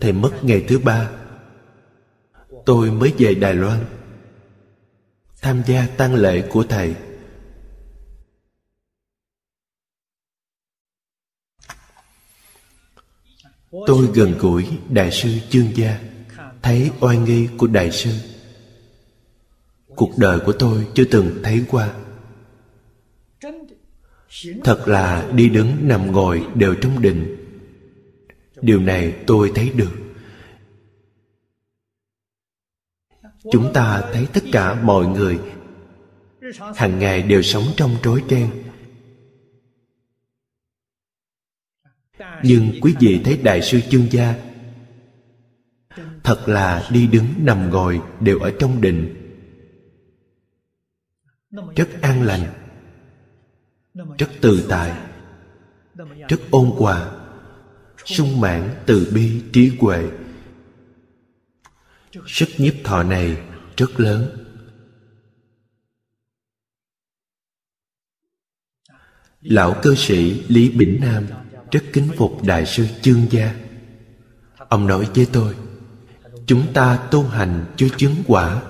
[0.00, 1.10] Thầy mất ngày thứ ba.
[2.66, 3.84] Tôi mới về Đài Loan.
[5.42, 6.94] Tham gia tang lễ của Thầy.
[13.86, 16.00] Tôi gần gũi Đại sư Chương Gia,
[16.62, 18.10] Thấy oai nghi của Đại sư.
[19.96, 21.94] Cuộc đời của tôi chưa từng thấy qua.
[24.64, 27.36] Thật là đi đứng nằm ngồi đều trong định.
[28.60, 29.92] Điều này tôi thấy được.
[33.52, 35.38] Chúng ta thấy tất cả mọi người.
[36.76, 38.50] Hàng ngày đều sống trong rối ren
[42.42, 44.34] nhưng quý vị thấy đại sư chương gia?
[46.24, 49.14] Thật là đi đứng nằm ngồi đều ở trong định.
[51.76, 52.67] Rất an lành
[54.18, 55.00] rất tự tại.
[56.28, 57.12] Rất ôn hòa.
[58.04, 60.08] Sung mãn từ bi trí huệ.
[62.26, 63.42] Sức nhiếp thọ này
[63.76, 64.44] rất lớn.
[69.40, 71.26] Lão cơ sĩ lý bỉnh nam
[71.70, 73.54] rất kính phục đại sư chương gia.
[74.68, 75.54] Ông nói với tôi,
[76.46, 78.62] chúng ta tu hành chưa chứng quả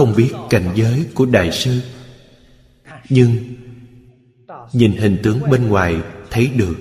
[0.00, 1.80] không biết cảnh giới của đại sư.
[3.08, 3.56] Nhưng
[4.72, 6.76] nhìn hình tướng bên ngoài thấy được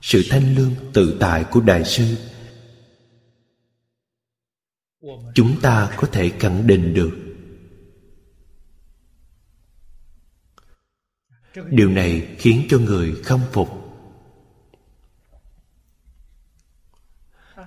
[0.00, 2.16] sự thanh lương tự tại của đại sư.
[5.34, 7.10] Chúng ta có thể khẳng định được.
[11.70, 13.68] Điều này khiến cho người khâm phục.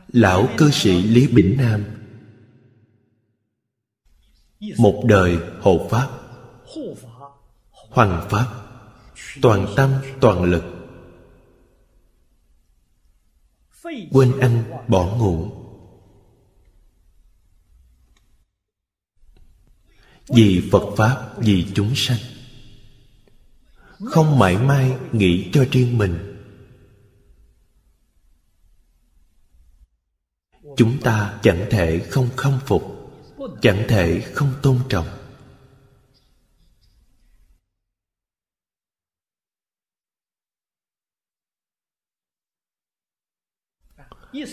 [0.08, 2.01] Lão cư sĩ lý bỉnh nam
[4.78, 6.10] một đời hộ pháp,
[7.72, 8.48] hoằng pháp,
[9.42, 10.64] toàn tâm, toàn lực.
[14.12, 15.52] Quên ăn bỏ ngủ.
[20.28, 22.18] Vì phật pháp, vì chúng sanh.
[24.06, 26.38] Không mãi mai nghĩ cho riêng mình.
[30.78, 33.01] Chúng ta chẳng thể không khâm phục
[33.62, 35.08] chẳng thể không tôn trọng.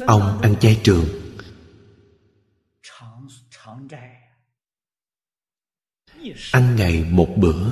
[0.07, 1.05] Ông ăn chay trường.
[6.53, 7.71] Ăn ngày một bữa.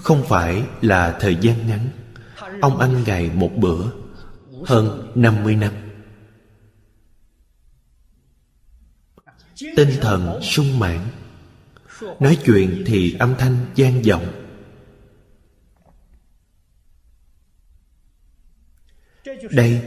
[0.00, 1.88] Không phải là thời gian ngắn.
[2.62, 3.90] Ông ăn ngày một bữa
[4.66, 5.89] hơn 50 năm.
[9.76, 11.08] Tinh thần sung mãn.
[12.20, 14.46] Nói chuyện thì âm thanh gian vọng.
[19.50, 19.82] Đây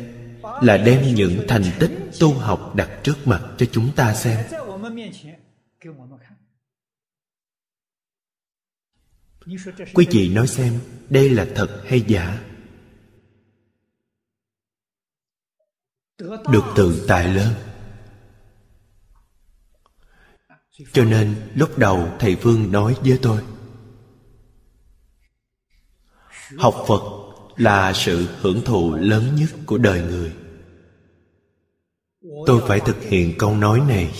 [0.61, 4.45] là đem những thành tích tu học đặt trước mặt cho chúng ta xem.
[9.93, 12.43] Quý vị nói xem, đây là thật hay giả?
[16.19, 17.53] Được tự tại lớn.
[20.93, 23.41] Cho nên lúc đầu thầy phương nói với tôi,
[26.57, 27.01] học phật
[27.57, 30.33] là sự hưởng thụ lớn nhất của đời người.
[32.45, 34.11] Tôi phải thực hiện câu nói này.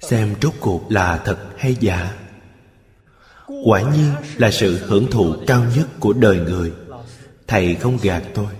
[0.00, 2.18] Xem rốt cuộc là thật hay giả.
[3.64, 6.72] Quả nhiên là sự hưởng thụ cao nhất của đời người.
[7.46, 8.52] Thầy không gạt tôi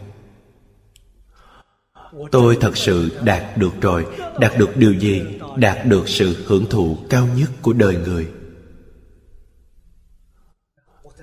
[2.31, 4.07] tôi thật sự đạt được rồi,
[4.41, 5.23] đạt được điều gì?
[5.57, 8.29] Đạt được sự hưởng thụ cao nhất của đời người.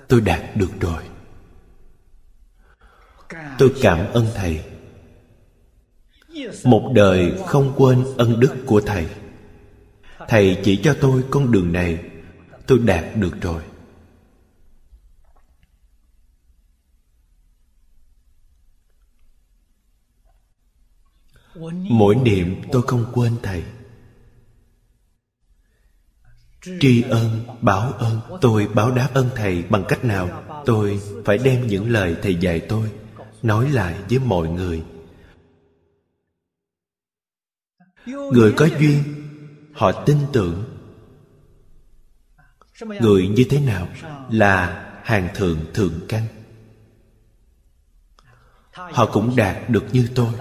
[0.08, 1.02] Tôi đạt được rồi.
[3.58, 4.60] Tôi cảm ơn thầy.
[6.64, 9.06] Một đời không quên ân đức của thầy.
[10.28, 11.98] Thầy chỉ cho tôi con đường này.
[12.66, 13.62] Tôi đạt được rồi.
[21.90, 23.62] Mỗi niệm tôi không quên, thầy.
[26.80, 30.42] Tri ân, báo ơn tôi báo đáp ơn thầy bằng cách nào?
[30.66, 32.90] Tôi phải đem những lời thầy dạy tôi,
[33.42, 34.82] nói lại với mọi người.
[38.06, 39.02] Người có duyên,
[39.72, 40.64] họ tin tưởng.
[43.00, 43.88] Người như thế nào?
[44.30, 46.26] Là hàng thượng thượng căn
[48.72, 50.32] họ cũng đạt được như tôi.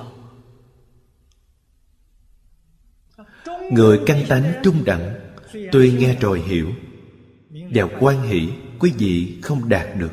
[3.72, 5.16] Người căn tánh trung đẳng,
[5.72, 6.72] tuy nghe rồi hiểu,
[7.50, 8.50] và quan hỷ
[8.80, 10.12] quý vị không đạt được.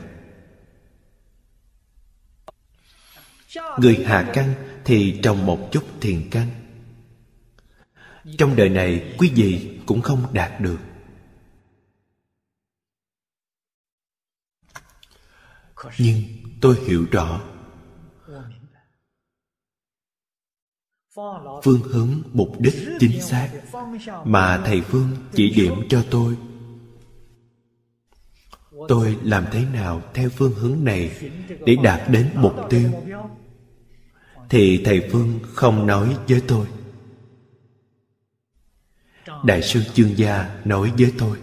[3.78, 4.54] Người hạ căn
[4.84, 6.48] thì trồng một chút thiền căn
[8.38, 10.78] trong đời này, quý vị cũng không đạt được.
[15.98, 16.22] Nhưng
[16.60, 17.40] tôi hiểu rõ
[21.62, 23.50] phương hướng mục đích chính xác
[24.24, 26.36] mà thầy phương chỉ điểm cho tôi.
[28.88, 31.30] Tôi làm thế nào theo phương hướng này
[31.66, 32.90] để đạt đến mục tiêu?
[34.48, 36.66] Thì thầy phương không nói với tôi.
[39.44, 41.38] Đại sư chương gia nói với tôi.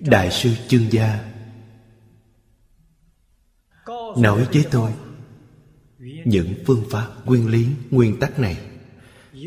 [0.00, 1.39] Đại sư chương gia
[4.16, 4.90] nói với tôi,
[6.24, 8.58] những phương pháp nguyên lý, nguyên tắc này,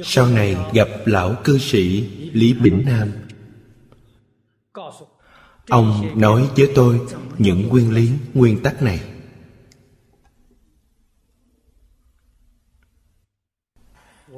[0.03, 3.11] sau này gặp lão cư sĩ lý bỉnh nam.
[5.69, 7.01] Ông nói với tôi
[7.37, 9.01] những nguyên lý, nguyên tắc này.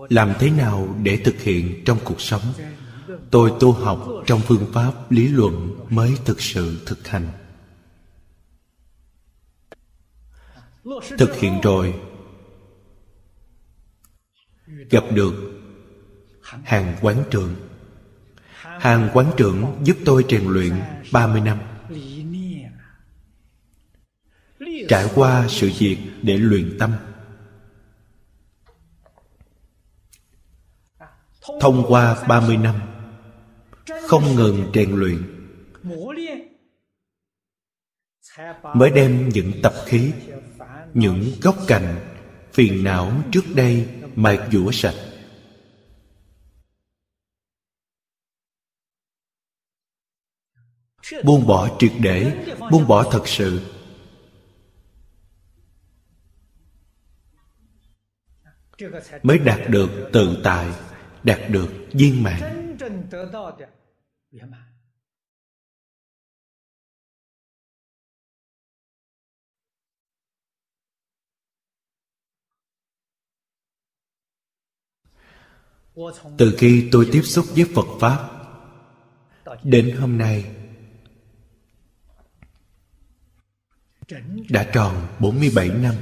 [0.10, 2.42] Làm thế nào để thực hiện trong cuộc sống?
[3.32, 7.28] Tôi tu học trong phương pháp lý luận mới thực sự thực hành.
[11.18, 11.94] Thực hiện rồi.
[14.90, 15.62] Gặp được
[16.64, 17.56] hàng quán trưởng.
[18.62, 20.82] Hàng quán trưởng giúp tôi rèn luyện
[21.12, 21.58] 30 năm.
[24.90, 26.94] Trải qua sự việc để luyện tâm.
[31.60, 32.76] Thông qua 30 năm,
[34.08, 35.24] không ngừng rèn luyện,
[38.76, 40.12] mới đem những tập khí
[40.96, 41.96] những góc cạnh
[42.54, 44.96] phiền não trước đây mài dũa sạch.
[51.24, 53.62] Buông bỏ triệt để, buông bỏ thật sự.
[59.24, 60.68] Mới đạt được tự tại,
[61.24, 62.78] đạt được viên mãn.
[76.38, 78.30] từ khi tôi tiếp xúc với phật pháp,
[79.64, 80.46] đến hôm nay,
[84.50, 85.96] đã tròn 47 năm.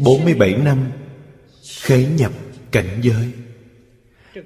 [0.00, 0.92] Bốn mươi bảy năm
[1.80, 2.32] khế nhập
[2.72, 3.32] cảnh giới.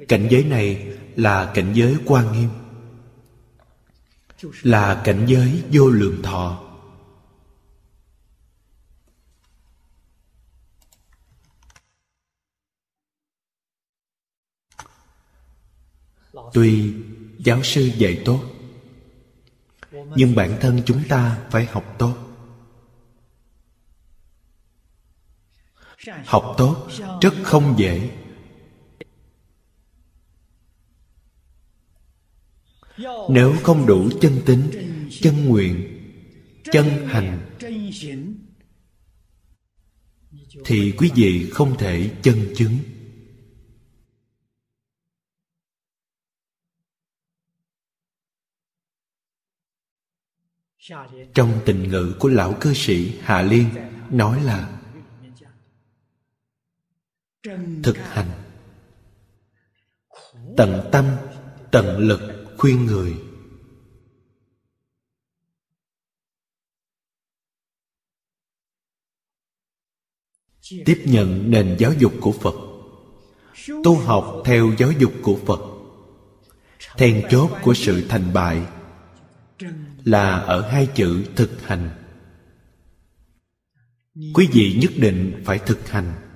[0.08, 2.48] Cảnh giới này là cảnh giới quan nghiêm
[4.62, 6.64] là cảnh giới vô lượng thọ.
[16.52, 16.94] Tuy
[17.38, 18.42] giáo sư dạy tốt,
[19.92, 22.16] nhưng bản thân chúng ta phải học tốt.
[26.24, 26.88] Học tốt
[27.20, 28.10] rất không dễ.
[33.28, 34.70] Nếu không đủ chân tính,
[35.20, 35.98] chân nguyện,
[36.72, 37.40] chân hành,
[40.64, 42.78] thì quý vị không thể chân chứng.
[51.34, 53.68] Trong tình ngữ của lão cư sĩ hạ liên,
[54.10, 54.80] nói là,
[57.82, 58.30] thực hành,
[60.56, 61.04] tận tâm,
[61.70, 63.16] tận lực khuyên người.
[70.84, 72.54] Tiếp nhận nền giáo dục của phật.
[73.84, 75.60] Tu học theo giáo dục của phật.
[76.96, 78.66] Then chốt của sự thành bại
[80.04, 81.90] là ở hai chữ thực hành.
[84.34, 86.27] Quý vị nhất định phải thực hành.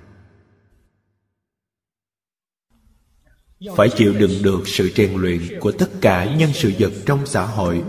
[3.77, 7.45] Phải chịu đựng được sự rèn luyện của tất cả nhân sự vật trong xã
[7.45, 7.83] hội.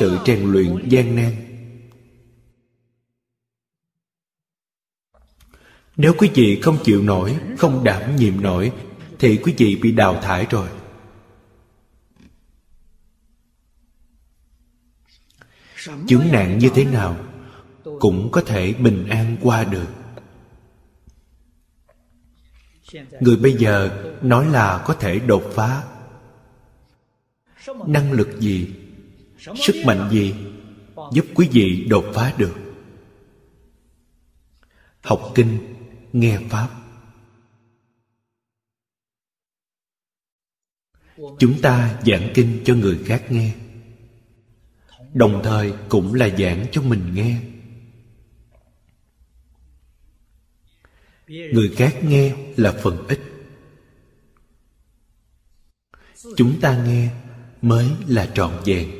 [0.00, 1.32] Sự rèn luyện gian nan.
[5.96, 8.72] Nếu quý vị không chịu nổi, không đảm nhiệm nổi,
[9.18, 10.68] thì quý vị bị đào thải rồi.
[16.06, 17.16] Chướng nạn như thế nào
[18.00, 19.97] cũng có thể bình an qua được
[23.20, 25.84] người bây giờ nói là có thể đột phá.
[27.86, 28.74] Năng lực gì?
[29.38, 30.34] Sức mạnh gì?
[31.12, 32.54] Giúp quý vị đột phá được.
[35.02, 35.58] Học kinh,
[36.12, 36.68] nghe pháp.
[41.38, 43.54] Chúng ta giảng kinh cho người khác nghe.
[45.14, 47.40] Đồng thời cũng là giảng cho mình nghe.
[51.28, 53.20] Người khác nghe là phần ít.
[56.36, 57.10] Chúng ta nghe
[57.62, 58.90] mới là trọn vẹn.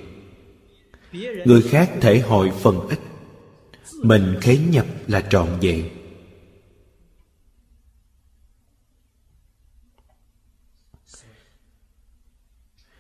[1.45, 2.99] Người khác thể hội phần ít.
[4.03, 5.89] Mình khế nhập là trọn vẹn.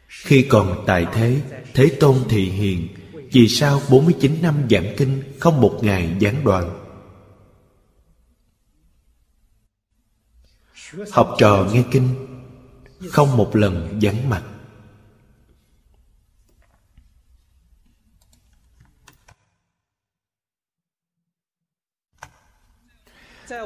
[0.08, 1.40] Khi còn tại thế
[1.74, 2.88] thế tôn thị hiền,
[3.32, 6.77] vì sao 49 năm giảng kinh không một ngày gián đoạn?
[11.12, 12.08] Học trò nghe kinh,
[13.10, 14.42] không một lần vắng mặt.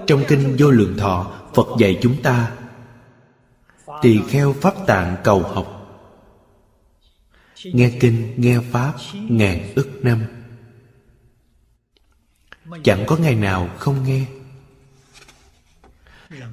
[0.06, 2.56] Trong kinh vô lượng thọ, phật dạy chúng ta,
[4.02, 5.78] tỳ kheo pháp tạng cầu học.
[7.64, 10.24] Nghe kinh, nghe pháp, ngàn ức năm.
[12.84, 14.26] Chẳng có ngày nào không nghe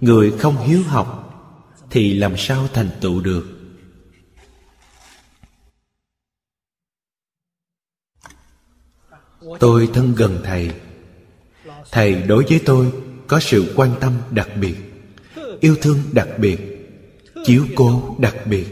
[0.02, 1.26] người không hiếu học
[1.90, 3.46] thì làm sao thành tựu được?
[9.60, 10.72] Tôi thân gần thầy.
[11.92, 12.94] Thầy đối với tôi
[13.28, 14.76] có sự quan tâm đặc biệt,
[15.60, 16.60] yêu thương đặc biệt,
[17.46, 18.68] chiếu cố đặc biệt.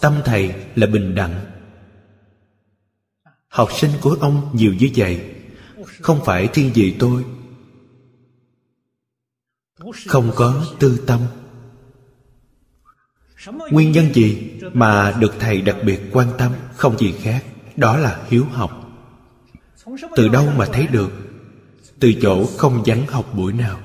[0.00, 1.46] Tâm thầy là bình đẳng.
[3.48, 5.39] Học sinh của ông nhiều như vậy
[6.00, 7.24] không phải thiên vị tôi.
[10.06, 11.20] Không có tư tâm.
[13.70, 17.44] Nguyên nhân gì mà được thầy đặc biệt quan tâm không gì khác,
[17.76, 18.90] đó là hiếu học.
[20.16, 21.12] Từ đâu mà thấy được?
[22.00, 23.80] Từ chỗ không vắng học buổi nào.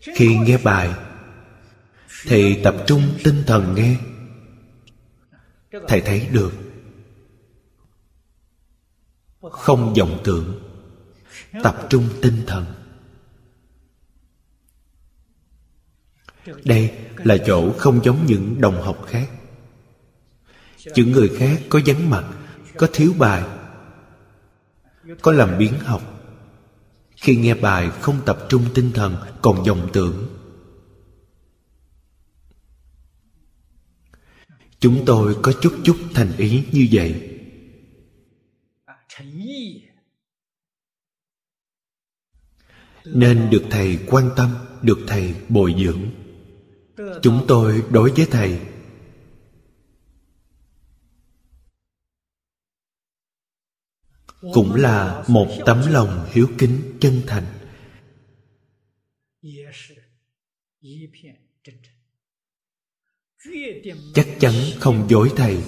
[0.00, 0.94] Khi nghe bài
[2.26, 3.96] thì tập trung tinh thần nghe
[5.88, 6.52] thầy thấy được.
[9.40, 10.60] Không vọng tưởng.
[11.62, 12.66] Tập trung tinh thần.
[16.64, 19.30] Đây là chỗ không giống những đồng học khác.
[20.94, 22.24] Những người khác có vắng mặt,
[22.76, 23.44] có thiếu bài,
[25.22, 26.02] có làm biến học.
[27.16, 30.39] Khi nghe bài không tập trung tinh thần, còn vọng tưởng.
[34.80, 37.26] Chúng tôi có chút chút thành ý như vậy.
[43.04, 44.50] Nên được thầy quan tâm,
[44.82, 46.02] được thầy bồi dưỡng.
[47.22, 48.60] Chúng tôi đối với thầy.
[54.40, 57.59] Cũng là một tấm lòng hiếu kính chân thành.
[64.14, 65.62] Chắc chắn không dối thầy.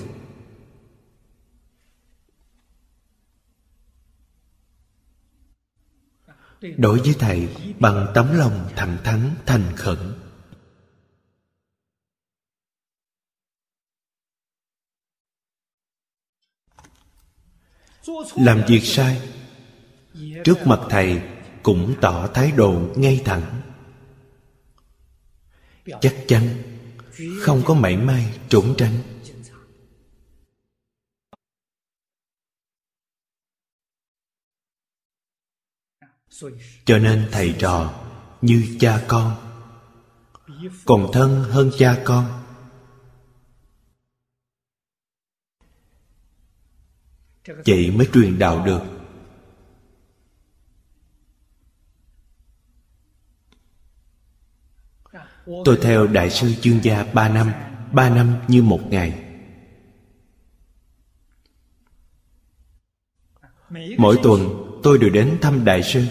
[6.76, 7.48] Đối với thầy,
[7.80, 9.98] bằng tấm lòng thẳng thắn, thành khẩn.
[18.36, 19.20] Làm việc sai,
[20.44, 21.22] trước mặt thầy
[21.62, 23.62] cũng tỏ thái độ ngay thẳng.
[26.00, 26.71] Chắc chắn
[27.40, 28.98] không có mảy may trốn tránh.
[36.84, 38.04] Cho nên thầy trò
[38.40, 39.36] như cha con,
[40.84, 42.42] còn thân hơn cha con.
[47.44, 49.01] Vậy mới truyền đạo được.
[55.64, 57.52] Tôi theo đại sư chương gia ba năm
[57.92, 59.12] ba năm như một ngày.
[63.98, 64.48] Mỗi tuần,
[64.82, 66.04] tôi đều đến thăm đại sư.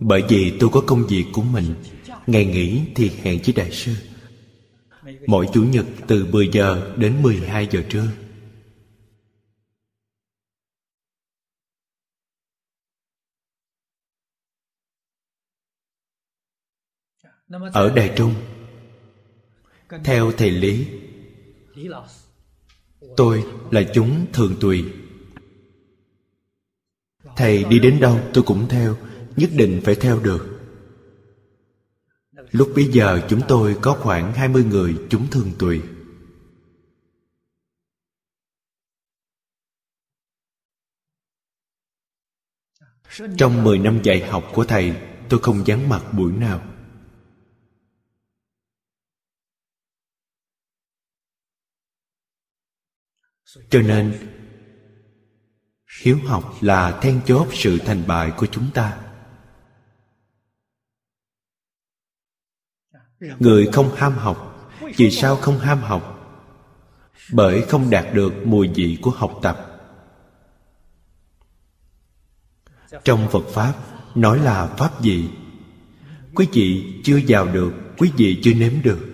[0.00, 1.74] Bởi vì tôi có công việc của mình,
[2.26, 3.92] Ngày nghỉ thì hẹn với đại sư.
[5.26, 8.06] Mỗi chủ nhật từ 10 giờ đến 12 giờ trưa.
[17.72, 18.34] Ở Đài Trung.
[20.04, 20.86] Theo thầy Lý,
[23.16, 24.92] Tôi là chúng thường tùy.
[27.36, 28.96] Thầy đi đến đâu tôi cũng theo,
[29.36, 30.60] Nhất định phải theo được.
[32.50, 35.82] Lúc bấy giờ chúng tôi có khoảng 20 người chúng thường tùy.
[43.36, 44.92] Trong 10 năm dạy học của thầy,
[45.28, 46.73] Tôi không vắng mặt buổi nào.
[53.70, 54.30] Cho nên,
[56.02, 58.98] Hiếu học là then chốt sự thành bại của chúng ta.
[63.38, 66.10] Người không ham học, Vì sao không ham học?
[67.32, 69.70] Bởi không đạt được mùi vị của học tập.
[73.04, 73.74] Trong Phật Pháp,
[74.14, 75.30] Nói là Pháp gì
[76.34, 79.13] Quý vị chưa vào được, Quý vị chưa nếm được.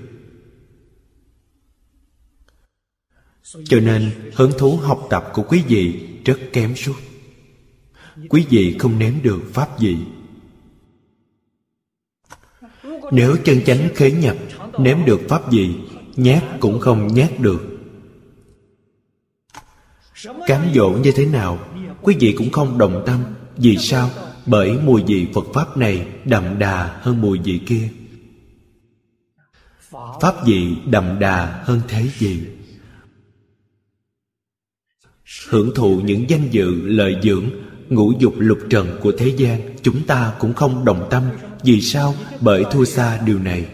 [3.65, 6.97] Cho nên, hứng thú học tập của quý vị rất kém suốt.
[8.29, 9.97] Quý vị không nếm được Pháp gì
[13.11, 14.37] nếu chân chánh khế nhập,
[14.79, 15.77] Nếm được pháp gì
[16.17, 17.79] Nhát cũng không nhát được.
[20.47, 21.59] Cám dỗ như thế nào,
[22.03, 23.25] Quý vị cũng không đồng tâm.
[23.57, 24.11] Vì sao?
[24.47, 27.89] Bởi mùi vị Phật Pháp này Đậm đà hơn mùi vị kia.
[30.21, 32.47] Pháp vị đậm đà hơn thế gì
[35.49, 37.45] Hưởng thụ những danh dự, lợi dưỡng,
[37.89, 41.23] Ngũ dục lục trần của thế gian, Chúng ta cũng không đồng tâm.
[41.63, 42.15] Vì sao?
[42.41, 43.69] Bởi thua xa điều này.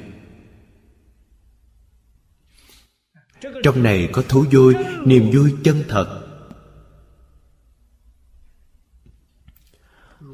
[3.62, 6.22] Trong này có thú vui, Niềm vui chân thật.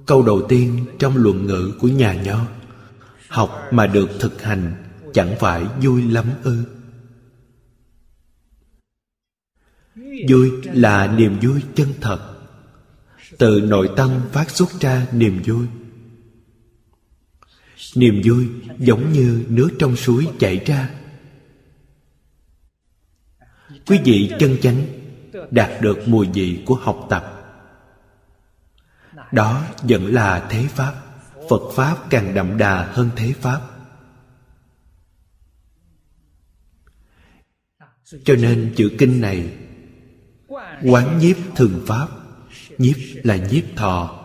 [0.07, 2.47] Câu đầu tiên trong luận ngữ của nhà nho.
[3.29, 4.75] Học mà được thực hành
[5.15, 6.65] Chẳng phải vui lắm ư.
[10.29, 12.29] Vui là niềm vui chân thật.
[13.39, 15.67] Từ nội tâm phát xuất ra niềm vui.
[17.95, 18.49] Niềm vui
[18.79, 20.91] giống như nước trong suối chảy ra.
[23.87, 24.87] Quý vị chân chánh
[25.51, 27.39] đạt được mùi vị của học tập.
[29.33, 30.95] Đó vẫn là thế pháp.
[31.51, 33.61] Phật pháp càng đậm đà hơn thế pháp.
[38.25, 39.62] Cho nên chữ kinh này
[40.85, 42.09] quán nhiếp thường pháp.
[42.79, 44.19] Nhiếp là nhiếp thọ.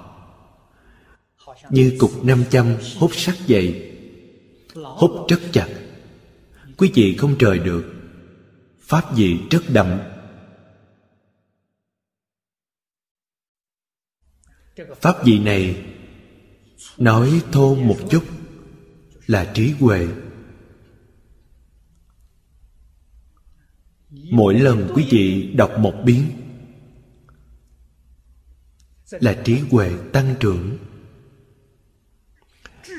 [1.70, 3.94] Như cục nam châm hút sắt vậy
[4.76, 5.68] hút rất chặt.
[6.78, 7.94] Quý vị không rời được.
[8.82, 10.00] Pháp gì rất đậm.
[15.02, 15.86] Pháp vị này?
[16.98, 18.24] Nói thô một chút
[19.28, 20.08] là trí huệ.
[24.30, 26.24] Mỗi lần quý vị đọc một biến
[29.12, 30.78] là trí huệ tăng trưởng.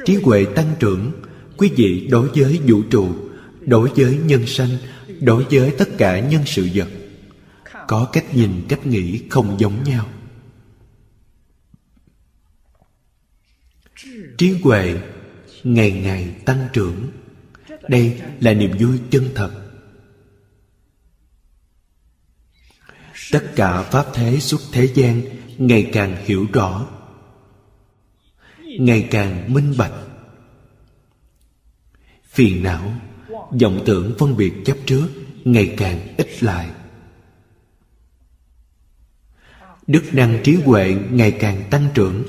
[0.05, 1.13] Trí huệ tăng trưởng,
[1.57, 3.15] quý vị đối với vũ trụ,
[3.61, 4.71] đối với nhân sanh,
[5.21, 6.89] đối với tất cả nhân sự vật,
[7.89, 10.09] có cách nhìn, cách nghĩ không giống nhau.
[14.39, 15.01] Trí huệ
[15.65, 17.09] ngày ngày tăng trưởng.
[17.89, 19.68] Đây là niềm vui chân thật.
[23.33, 25.23] Tất cả pháp thế xuất thế gian
[25.59, 26.87] ngày càng hiểu rõ.
[28.81, 29.93] Ngày càng minh bạch.
[32.25, 32.93] Phiền não,
[33.61, 35.09] vọng tưởng phân biệt chấp trước
[35.45, 36.71] ngày càng ít lại.
[39.87, 42.25] Đức năng trí huệ ngày càng tăng trưởng.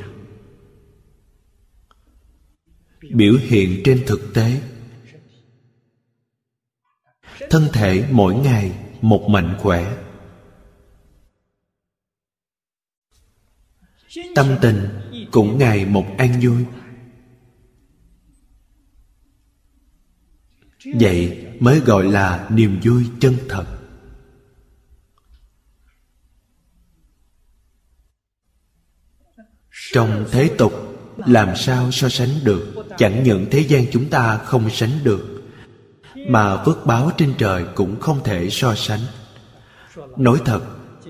[3.09, 4.61] Biểu hiện trên thực tế.
[7.49, 8.71] Thân thể mỗi ngày
[9.01, 9.97] một mạnh khỏe.
[14.35, 14.89] Tâm tình
[15.31, 16.65] cũng ngày một an vui.
[20.99, 23.65] Vậy mới gọi là niềm vui chân thật.
[29.93, 30.73] Trong thế tục,
[31.17, 32.85] làm sao so sánh được?
[32.97, 35.41] Chẳng những thế gian chúng ta không sánh được,
[36.15, 38.99] mà phước báo trên trời cũng không thể so sánh.
[40.17, 40.61] Nói thật,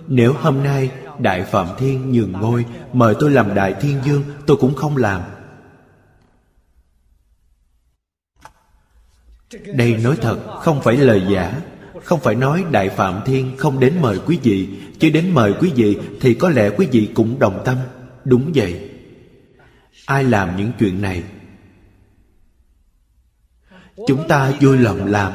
[0.07, 4.57] nếu hôm nay đại phạm thiên nhường ngôi, mời tôi làm đại thiên dương, tôi
[4.57, 5.21] cũng không làm.
[9.73, 11.61] Đây nói thật, không phải lời giả.
[12.03, 15.71] Không phải nói đại phạm thiên không đến mời quý vị, chứ đến mời quý
[15.75, 17.77] vị thì có lẽ quý vị cũng đồng tâm.
[18.25, 18.89] Đúng vậy.
[20.05, 21.23] Ai làm những chuyện này?
[24.07, 25.33] Chúng ta vui lòng làm.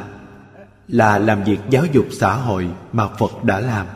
[0.89, 3.87] Là làm việc giáo dục xã hội mà phật đã làm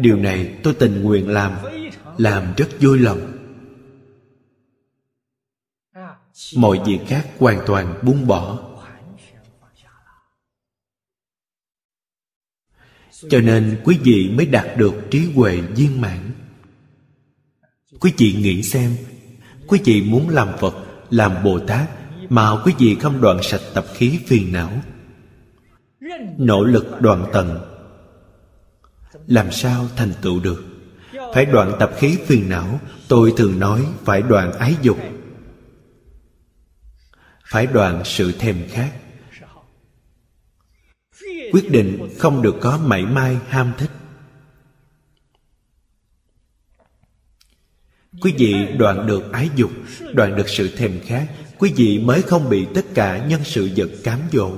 [0.00, 1.52] điều này tôi tình nguyện làm
[2.18, 3.32] làm rất vui lòng.
[6.56, 8.68] Mọi việc khác hoàn toàn buông bỏ.
[13.30, 16.30] Cho nên quý vị mới đạt được trí huệ viên mãn.
[18.00, 18.96] Quý vị nghĩ xem,
[19.66, 20.74] quý vị muốn làm phật,
[21.10, 21.90] làm bồ tát
[22.28, 24.72] mà quý vị không đoạn sạch tập khí phiền não.
[26.38, 27.71] Nỗ lực đoạn tận
[29.26, 30.64] làm sao thành tựu được?
[31.34, 34.98] Phải đoạn tập khí phiền não, tôi thường nói phải đoạn ái dục.
[37.46, 38.92] Phải đoạn sự thèm khát.
[41.52, 43.90] Quyết định không được có mảy may ham thích.
[48.20, 49.70] Quý vị đoạn được ái dục,
[50.14, 51.26] đoạn được sự thèm khát,
[51.58, 54.56] quý vị mới không bị tất cả nhân sự vật cám dỗ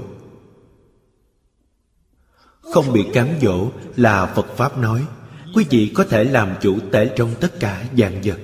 [2.74, 5.06] không bị cám dỗ là phật pháp nói,
[5.54, 8.38] quý vị có thể làm chủ tể trong tất cả dạng vật.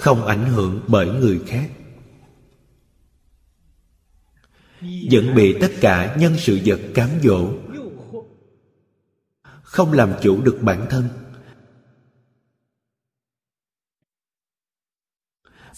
[0.00, 1.70] Không ảnh hưởng bởi người khác.
[5.10, 7.48] Vẫn bị tất cả nhân sự vật cám dỗ.
[9.62, 11.08] Không làm chủ được bản thân.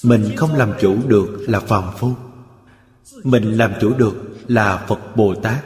[0.03, 2.28] Mình không làm chủ được là phàm phu
[3.25, 5.65] mình làm chủ được là phật bồ tát.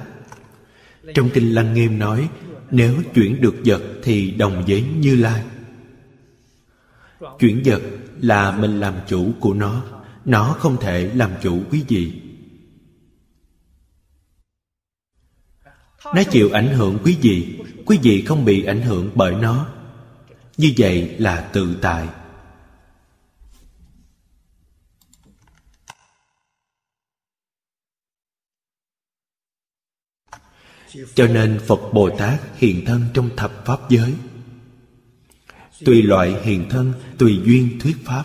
[1.14, 2.28] Trong kinh lăng nghiêm nói,
[2.70, 5.42] nếu chuyển được vật thì đồng với như lai.
[7.38, 7.82] Chuyển vật
[8.20, 9.82] là mình làm chủ của nó.
[10.24, 12.12] Nó không thể làm chủ quý vị.
[16.04, 17.58] Nó chịu ảnh hưởng quý vị.
[17.86, 19.66] Quý vị không bị ảnh hưởng bởi nó.
[20.56, 22.08] Như vậy là tự tại.
[31.14, 34.14] Cho nên phật bồ tát hiện thân trong thập pháp giới.
[35.84, 38.24] Tùy loại hiện thân, tùy duyên thuyết pháp.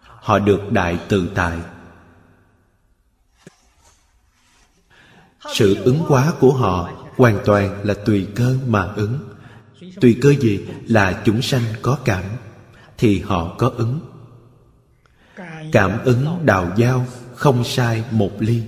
[0.00, 1.58] Họ được đại tự tại.
[5.54, 9.18] Sự ứng hóa của họ hoàn toàn là tùy cơ mà ứng.
[10.00, 12.24] Tùy cơ gì là chúng sanh có cảm,
[12.98, 14.00] thì họ có ứng.
[15.72, 18.62] Cảm ứng đào giao không sai một ly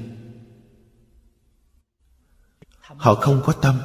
[3.01, 3.79] họ không có tâm.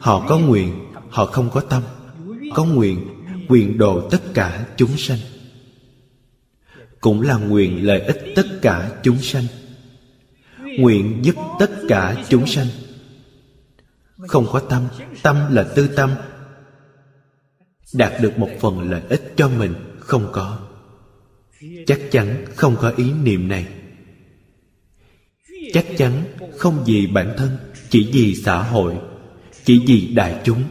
[0.00, 1.82] Họ có nguyện, họ không có tâm.
[2.54, 3.08] Có nguyện
[3.48, 5.18] quyền độ tất cả chúng sanh.
[7.00, 9.44] Cũng là nguyện lợi ích tất cả chúng sanh.
[10.78, 12.66] Nguyện giúp tất cả chúng sanh.
[14.28, 14.88] Không có tâm
[15.22, 16.10] tâm là tư tâm.
[17.94, 20.58] Đạt được một phần lợi ích cho mình, không có.
[21.86, 23.66] Chắc chắn không có ý niệm này.
[25.72, 26.24] Chắc chắn
[26.62, 27.56] không vì bản thân,
[27.90, 28.96] chỉ vì xã hội,
[29.64, 30.62] chỉ vì đại chúng.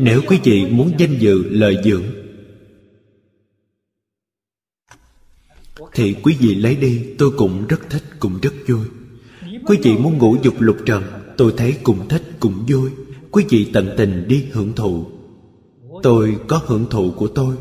[0.00, 2.04] Nếu quý vị muốn danh dự, lợi dưỡng,
[5.94, 8.86] thì quý vị lấy đi, tôi cũng rất thích, cũng rất vui.
[9.66, 11.02] Quý vị muốn ngủ dục lục trần,
[11.36, 12.90] tôi thấy cũng thích, cũng vui.
[13.30, 15.06] Quý vị tận tình đi hưởng thụ,
[16.02, 17.56] tôi có hưởng thụ của tôi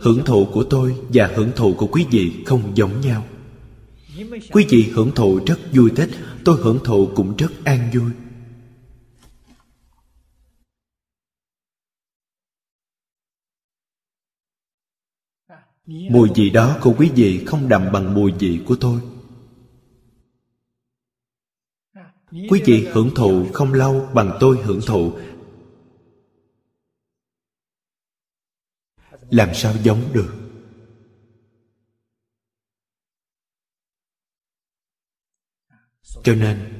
[0.00, 3.24] hưởng thụ của tôi và hưởng thụ của quý vị không giống nhau.
[4.52, 6.10] Quý vị hưởng thụ rất vui thích,
[6.44, 8.10] tôi hưởng thụ cũng rất an vui.
[15.86, 19.00] Mùi vị đó của quý vị không đậm bằng mùi vị của tôi.
[22.30, 25.12] Quý vị hưởng thụ không lâu bằng tôi hưởng thụ
[29.30, 30.34] làm sao giống được?
[36.24, 36.74] Cho nên,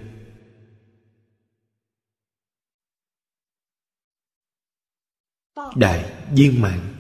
[5.77, 6.95] đại viên mạng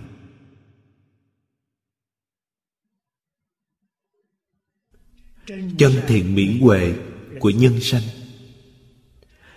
[5.78, 6.94] chân thiện mỹ huệ
[7.40, 8.02] của nhân sanh,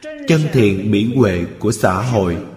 [0.02, 2.51] chân thiện mỹ huệ của xã hội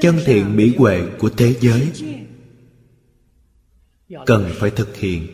[0.00, 1.92] chân thiện mỹ huệ của thế giới
[4.26, 5.26] cần phải thực hiện.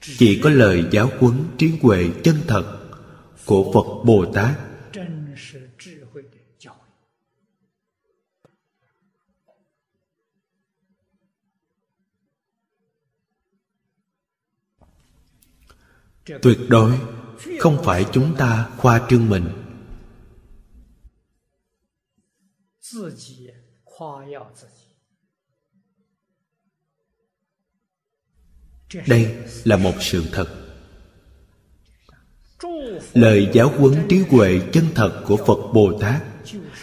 [0.00, 2.78] Chỉ có lời giáo huấn trí huệ chân thật
[3.46, 4.58] của phật bồ tát
[16.42, 16.98] tuyệt đối
[17.58, 19.57] không phải chúng ta khoa trương mình.
[29.06, 30.64] Đây là một sự thật.
[33.12, 36.22] lời giáo huấn trí huệ chân thật của phật bồ tát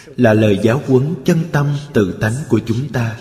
[0.06, 3.20] là lời giáo huấn chân tâm tự tánh của chúng ta.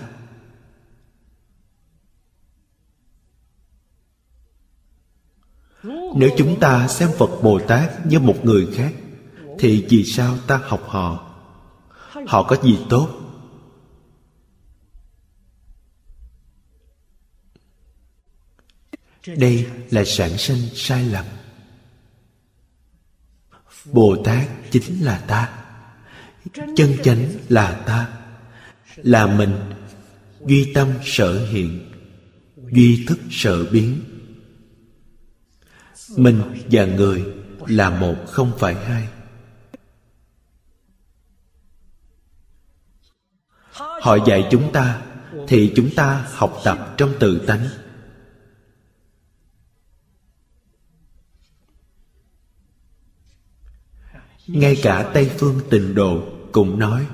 [6.16, 8.92] Nếu chúng ta xem phật bồ tát như một người khác
[9.58, 11.33] thì vì sao ta học họ
[12.26, 13.20] họ có gì tốt?
[19.26, 21.24] Đây là sản sinh sai lầm.
[23.84, 25.64] Bồ tát chính là ta.
[26.54, 28.18] Chân chánh là ta.
[28.96, 29.56] Là mình,
[30.46, 31.92] duy tâm sở hiện,
[32.72, 34.00] duy thức sở biến.
[36.16, 37.24] Mình và người
[37.66, 39.08] là một không phải hai.
[44.04, 45.02] Họ dạy chúng ta,
[45.48, 47.68] thì chúng ta học tập trong tự tánh.
[54.46, 57.06] Ngay cả tây phương tịnh độ cũng nói,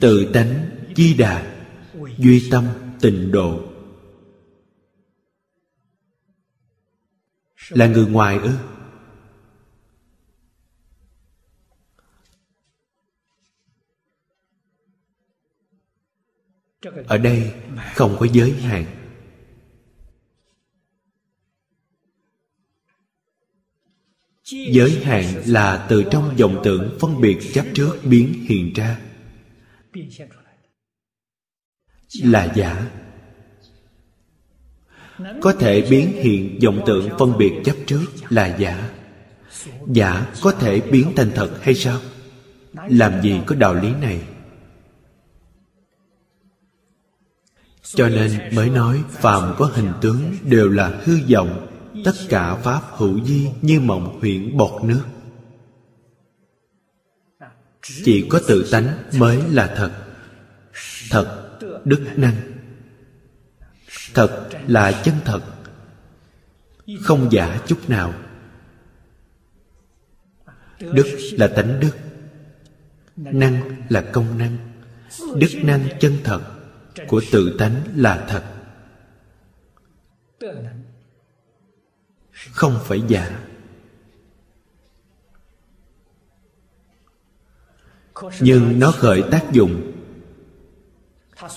[0.00, 1.54] tự tánh chi đà,
[2.18, 2.64] duy tâm
[3.00, 3.60] tịnh độ.
[7.68, 8.50] Là người ngoài ư?
[17.06, 17.52] Ở đây
[17.94, 18.84] không có giới hạn.
[24.50, 29.00] Giới hạn là từ trong vọng tưởng phân biệt chấp trước biến hiện ra.
[32.22, 32.90] Là giả.
[35.40, 38.90] Có thể biến hiện vọng tưởng phân biệt chấp trước là giả.
[39.86, 42.00] Giả có thể biến thành thật hay sao?
[42.72, 44.20] Làm gì có đạo lý này?
[47.94, 51.66] Cho nên mới nói phàm có hình tướng đều là hư vọng,
[52.04, 55.02] tất cả pháp hữu di như mộng huyễn bọt nước.
[58.04, 59.92] Chỉ có tự tánh mới là thật.
[61.10, 62.34] Thật, đức năng.
[64.14, 65.40] Thật là chân thật.
[67.00, 68.14] Không giả chút nào.
[70.80, 71.92] Đức là tánh đức.
[73.16, 74.56] Năng là công năng.
[75.36, 76.51] Đức năng chân thật
[77.08, 78.44] của tự tánh là thật.
[82.52, 83.40] Không phải giả.
[88.40, 89.92] Nhưng nó khởi tác dụng.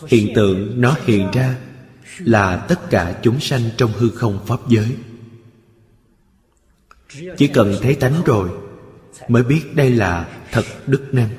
[0.08, 1.58] Hiện tượng nó hiện ra
[2.20, 4.96] là tất cả chúng sanh trong hư không pháp giới.
[7.38, 8.50] Chỉ cần thấy tánh rồi
[9.28, 11.30] mới biết đây là thật đức năng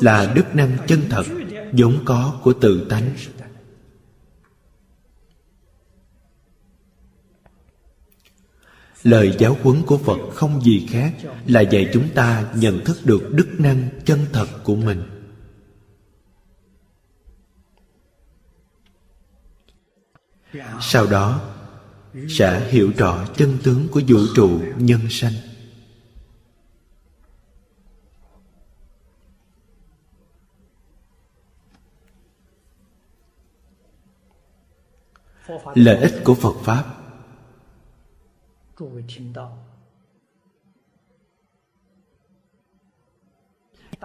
[0.00, 1.26] là đức năng chân thật,
[1.72, 3.10] vốn có của tự tánh.
[9.02, 11.14] Lời giáo huấn của phật không gì khác
[11.46, 15.02] là dạy chúng ta nhận thức được đức năng chân thật của mình.
[20.80, 21.54] Sau đó,
[22.28, 25.32] sẽ hiểu rõ chân tướng của vũ trụ nhân sanh.
[35.74, 36.84] Lợi ích của phật pháp.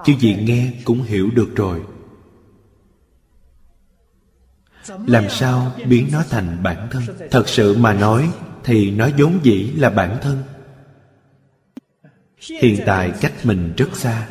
[0.05, 1.83] Chư vị nghe cũng hiểu được rồi.
[5.07, 7.03] Làm sao biến nó thành bản thân?
[7.31, 8.31] Thật sự mà nói
[8.63, 10.43] thì nó vốn dĩ là bản thân.
[12.39, 14.29] Hiện tại cách mình rất xa.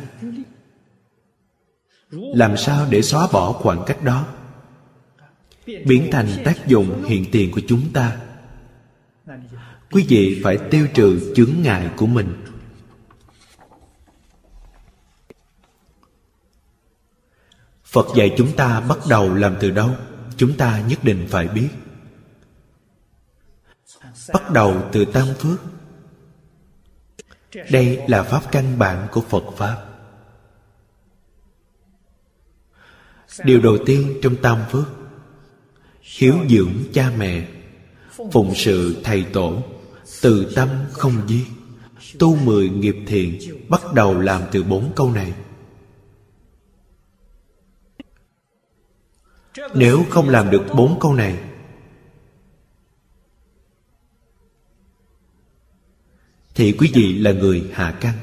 [2.11, 4.25] Làm sao để xóa bỏ khoảng cách đó
[5.67, 8.17] biến thành tác dụng hiện tiền của chúng ta.
[9.91, 12.43] Quý vị phải tiêu trừ chướng ngại của mình.
[17.83, 19.95] Phật dạy chúng ta bắt đầu làm từ đâu,
[20.37, 21.69] chúng ta nhất định phải biết.
[24.33, 25.59] Bắt đầu từ tam phước.
[27.71, 29.83] Đây là pháp căn bản của phật pháp.
[33.43, 34.87] Điều đầu tiên trong tam phước
[36.15, 37.47] hiếu dưỡng cha mẹ.
[38.31, 39.63] Phụng sự thầy tổ,
[40.21, 41.45] từ tâm không giết.
[42.19, 43.39] Tu mười nghiệp thiện,
[43.69, 45.33] bắt đầu làm từ bốn câu này.
[49.75, 51.39] Nếu không làm được bốn câu này,
[56.55, 58.13] thì quý vị là người hạ căn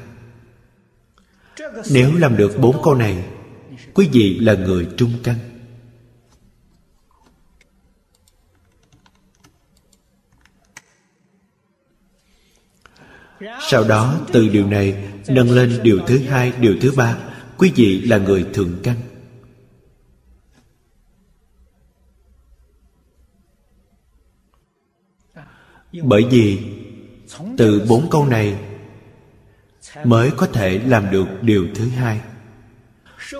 [1.91, 3.25] nếu làm được bốn câu này,
[3.93, 5.54] quý vị là người trung căn
[13.69, 17.17] sau đó, từ điều này, nâng lên điều thứ hai, điều thứ ba.
[17.57, 18.95] Quý vị là người thượng căn
[26.03, 26.59] bởi vì,
[27.57, 28.59] từ bốn câu này
[30.03, 32.21] mới có thể làm được điều thứ hai.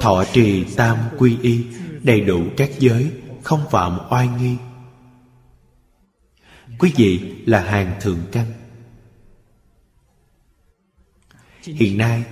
[0.02, 1.66] Thọ trì tam quy y,
[2.04, 3.12] đầy đủ các giới,
[3.44, 4.56] không phạm oai nghi.
[6.80, 8.46] Quý vị là hàng thượng căn
[11.66, 12.24] hiện nay,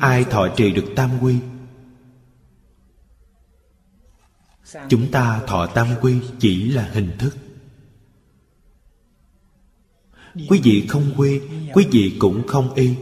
[0.00, 1.36] ai thọ trì được tam quy?
[4.88, 7.36] Chúng ta thọ tam quy chỉ là hình thức.
[10.48, 11.40] Quý vị không quy
[11.74, 12.94] quý vị cũng không y.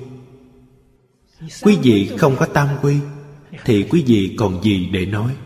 [1.62, 2.96] Quý vị không có tam quy,
[3.64, 5.36] thì quý vị còn gì để nói?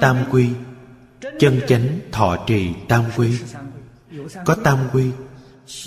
[0.00, 0.48] Tam quy,
[1.38, 3.38] chân chánh thọ trì tam quy
[4.44, 5.04] có tam quy,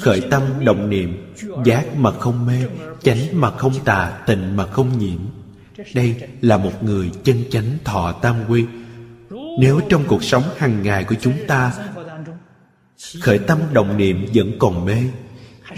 [0.01, 1.33] khởi tâm động niệm,
[1.65, 2.63] giác mà không mê,
[3.03, 5.19] chánh mà không tà, tịnh mà không nhiễm.
[5.93, 8.65] Đây là một người chân chánh thọ tam quy.
[9.59, 11.73] Nếu trong cuộc sống hàng ngày của chúng ta,
[13.21, 14.97] khởi tâm động niệm vẫn còn mê,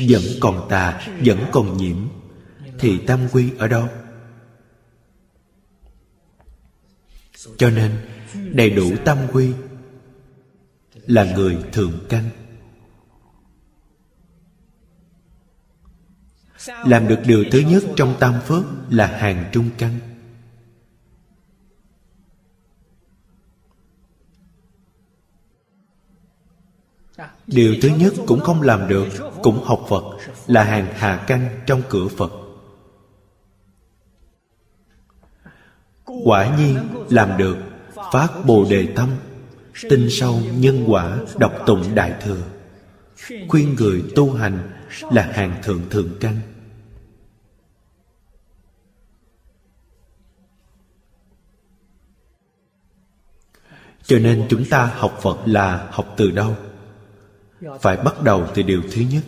[0.09, 1.97] vẫn còn tà, vẫn còn nhiễm,
[2.79, 3.87] thì tam quy ở đâu?
[7.57, 7.91] Cho nên,
[8.51, 9.51] đầy đủ tam quy
[11.07, 12.29] là người thượng căn
[16.85, 19.99] làm được điều thứ nhất trong tam phước là hàng trung căn
[27.47, 29.07] điều thứ nhất cũng không làm được,
[29.43, 30.03] cũng học phật,
[30.47, 32.31] là hàng hà căn trong cửa phật.
[36.23, 36.77] Quả nhiên,
[37.09, 37.57] làm được,
[38.13, 39.09] phát bồ đề tâm
[39.89, 42.43] tin sâu nhân quả, đọc tụng đại thừa.
[43.47, 44.69] Khuyên người tu hành
[45.11, 46.39] là hàng thượng thượng căn
[54.03, 56.55] cho nên chúng ta học phật là học từ đâu?
[57.81, 59.23] Phải bắt đầu từ điều thứ nhất.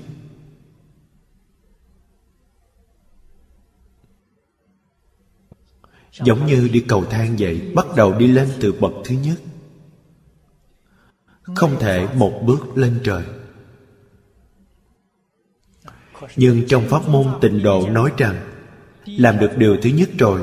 [6.11, 9.37] Giống như đi cầu thang vậy, bắt đầu đi lên từ bậc thứ nhất
[11.55, 13.23] không thể một bước lên trời.
[16.35, 18.35] Nhưng trong pháp môn tịnh độ nói rằng,
[19.05, 20.41] làm được điều thứ nhất rồi,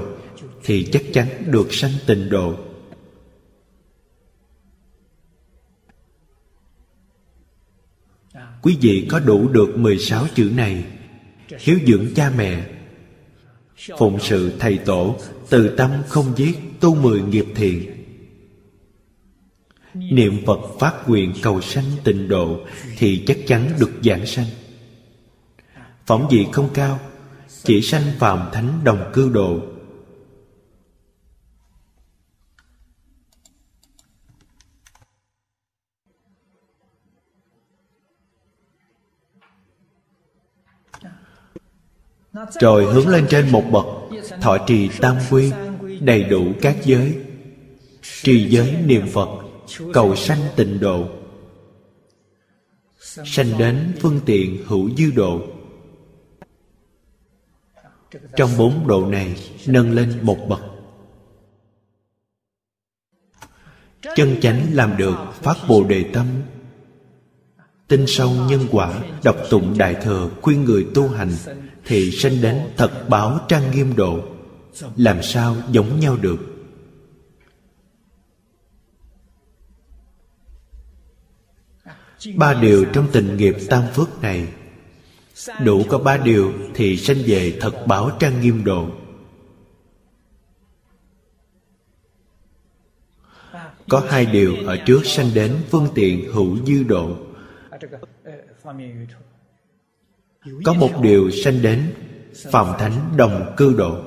[0.65, 2.57] thì chắc chắn được sanh tịnh độ.
[8.62, 10.85] Quý vị có đủ được 16 chữ này,
[11.59, 12.66] hiếu dưỡng cha mẹ,
[13.99, 15.16] phụng sự thầy tổ,
[15.51, 17.91] từ tâm không giết tu mười nghiệp thiện
[19.94, 22.60] niệm phật phát nguyện cầu sanh tịnh độ
[22.98, 24.47] thì chắc chắn được giảng sanh.
[26.06, 27.01] Phỏng vị không cao,
[27.62, 29.60] chỉ sanh phàm thánh đồng cư độ.
[42.60, 43.85] Rồi hướng lên trên một bậc,
[44.40, 45.52] thọ trì tam quy,
[46.01, 47.19] đầy đủ các giới.
[48.23, 49.41] Trì giới niệm phật
[49.93, 51.09] cầu sanh tịnh độ.
[53.24, 55.40] Sanh đến phương tiện hữu dư độ.
[58.36, 59.36] Trong bốn độ này,
[59.66, 60.61] nâng lên một bậc.
[64.16, 66.27] Chân chánh làm được phát bồ đề tâm.
[67.89, 71.32] Tin sâu nhân quả, đọc tụng đại thừa khuyên người tu hành,
[71.85, 74.20] thì sanh đến thật báo trang nghiêm độ.
[74.97, 76.52] Làm sao giống nhau được?
[82.36, 84.49] Ba điều trong tình nghiệp tam phước này.
[85.65, 88.86] Đủ có ba điều thì sanh về thật báo trang nghiêm độ.
[93.89, 97.16] Có hai điều ở trước sanh đến phương tiện hữu dư độ.
[100.65, 101.94] Có một điều sanh đến
[102.51, 104.03] phạm thánh đồng cư độ.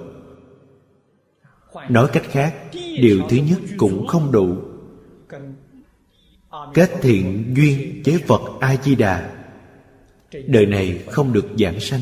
[1.90, 4.58] Nói cách khác, điều thứ nhất cũng không đủ
[6.74, 9.36] kết thiện duyên với phật a di đà
[10.48, 12.02] đời này không được giảng sanh.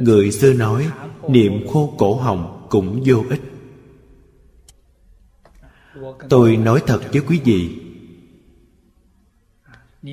[0.00, 0.88] Người xưa nói,
[1.28, 3.40] niệm khô cổ hồng cũng vô ích.
[6.28, 7.68] Tôi nói thật với quý vị.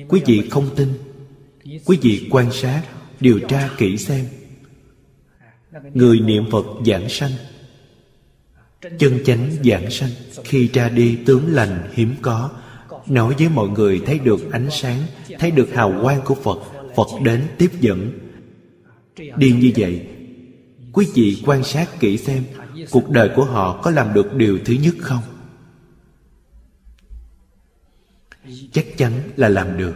[0.08, 0.88] Quý vị không tin,
[1.86, 2.82] quý vị quan sát,
[3.20, 4.26] điều tra kỹ xem.
[5.94, 7.32] Người niệm phật giảng sanh,
[8.98, 10.10] chân chánh giảng sanh
[10.44, 12.50] khi ra đi tướng lành hiếm có
[13.08, 15.02] nói với mọi người thấy được ánh sáng,
[15.38, 16.58] thấy được hào quang của phật
[16.96, 18.18] phật đến tiếp dẫn.
[19.36, 20.08] Đi như vậy,
[20.92, 22.44] quý vị quan sát kỹ xem,
[22.90, 25.22] cuộc đời của họ có làm được điều thứ nhất không?
[28.72, 29.94] Chắc chắn là làm được.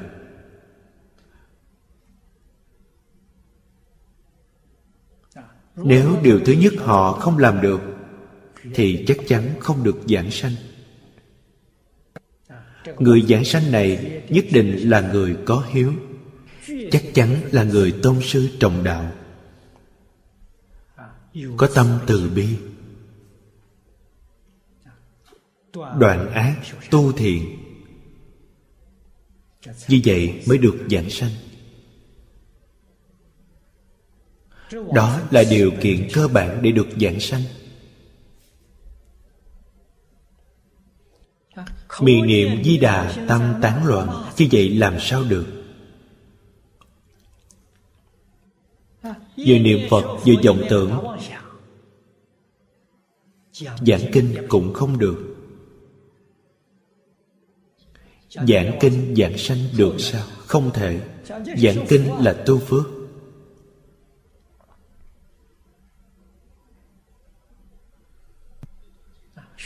[5.77, 7.81] Nếu điều thứ nhất họ không làm được,
[8.75, 10.53] thì chắc chắn không được giảng sanh
[12.99, 15.93] người giảng sanh này nhất định là người có hiếu.
[16.91, 19.13] Chắc chắn là người tôn sư trọng đạo.
[21.57, 22.49] Có tâm từ bi.
[25.75, 26.57] Đoạn ác
[26.91, 27.59] tu thiện
[29.89, 31.31] như vậy mới được giảng sanh.
[34.95, 37.43] Đó là điều kiện cơ bản để được giảng sanh.
[42.01, 44.09] Miệng niệm di đà tâm tán loạn.
[44.39, 45.47] như vậy làm sao được?
[49.37, 51.17] Vừa niệm phật vừa vọng tưởng.
[53.87, 55.37] Giảng kinh cũng không được.
[58.29, 60.27] Giảng kinh giảng sanh được sao?
[60.47, 61.01] Không thể.
[61.57, 62.85] Giảng kinh là tu phước.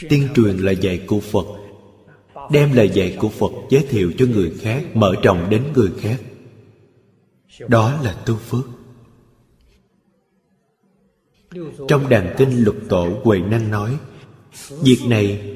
[0.09, 1.66] Tiên truyền là dạy của phật
[2.51, 6.21] đem lời dạy của phật giới thiệu cho người khác, mở rộng đến người khác.
[7.67, 8.65] Đó là tu phước.
[11.87, 13.97] Trong đàn kinh lục tổ huệ năng nói,
[14.81, 15.55] việc này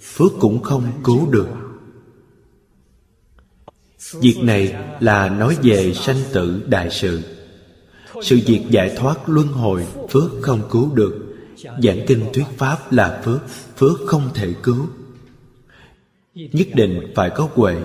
[0.00, 1.48] phước cũng không cứu được.
[4.20, 7.22] Việc này là nói về sanh tử đại sự.
[8.22, 11.36] Sự việc giải thoát luân hồi phước không cứu được.
[11.82, 13.40] Giảng kinh thuyết pháp là phước
[13.76, 14.86] phước không thể cứu
[16.36, 17.76] nhất định phải có huệ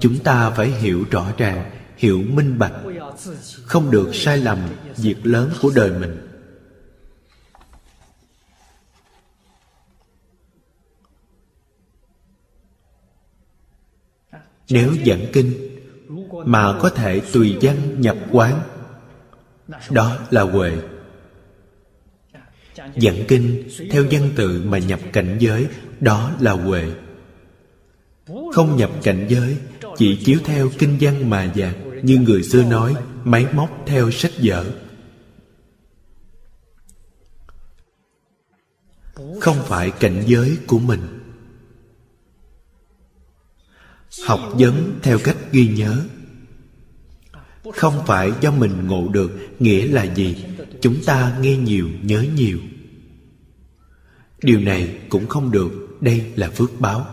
[0.00, 2.72] chúng ta phải hiểu rõ ràng, hiểu minh bạch.
[3.64, 4.58] Không được sai lầm
[4.96, 6.28] việc lớn của đời mình.
[14.68, 15.78] Nếu giảng kinh
[16.30, 18.71] mà có thể tùy văn nhập quán
[19.90, 20.72] đó là huệ.
[22.76, 25.66] Giảng kinh, theo văn tự mà nhập cảnh giới,
[26.00, 26.92] đó là huệ.
[28.52, 29.56] Không nhập cảnh giới,
[29.96, 32.94] chỉ chiếu theo kinh văn mà giảng, như người xưa nói,
[33.24, 34.64] máy móc theo sách vở.
[39.40, 41.00] Không phải cảnh giới của mình.
[44.26, 46.04] Học vấn theo cách ghi nhớ
[47.70, 50.44] không phải do mình ngộ được nghĩa là gì,
[50.80, 52.58] chúng ta nghe nhiều, nhớ nhiều.
[54.42, 57.06] Điều này cũng không được, đây là phước báo.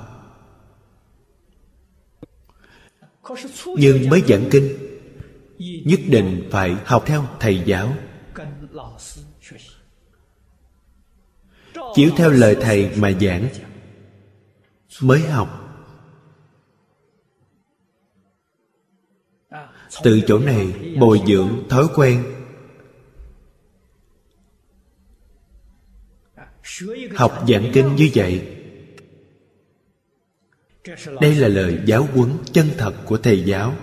[3.77, 4.77] Nhưng mới giảng kinh,
[5.85, 7.93] nhất định phải học theo thầy giáo.
[11.95, 13.47] Chiếu theo lời thầy mà giảng,
[15.01, 15.68] mới học
[20.03, 20.67] từ chỗ này
[20.99, 22.23] bồi dưỡng thói quen.
[27.15, 28.41] Học giảng kinh như vậy.
[31.21, 33.75] Đây là lời giáo huấn chân thật của thầy giáo.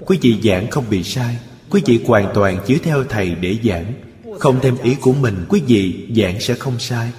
[0.00, 1.38] Quý vị giảng không bị sai.
[1.70, 3.94] Quý vị hoàn toàn chiếu theo thầy để giảng.
[4.38, 7.12] Không thêm ý của mình, quý vị giảng sẽ không sai.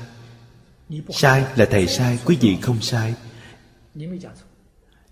[1.09, 3.13] Sai là thầy sai, quý vị không sai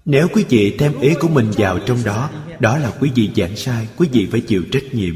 [0.06, 2.30] nếu quý vị thêm ý của mình vào trong đó
[2.60, 5.16] đó là quý vị giảng sai, quý vị phải chịu trách nhiệm.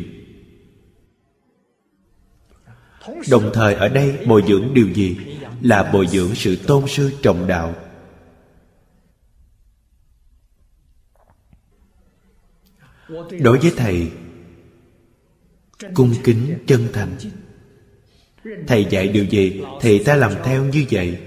[3.30, 5.18] Đồng thời ở đây, bồi dưỡng điều gì?
[5.62, 7.76] Là bồi dưỡng sự tôn sư trọng đạo.
[13.40, 14.12] Đối với thầy,
[15.94, 17.18] cung kính chân thành.
[18.68, 21.18] Thầy dạy điều gì thì ta làm theo như vậy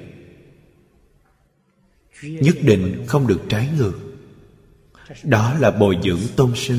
[2.23, 3.99] nhất định không được trái ngược.
[5.23, 6.79] Đó là bồi dưỡng tôn sư.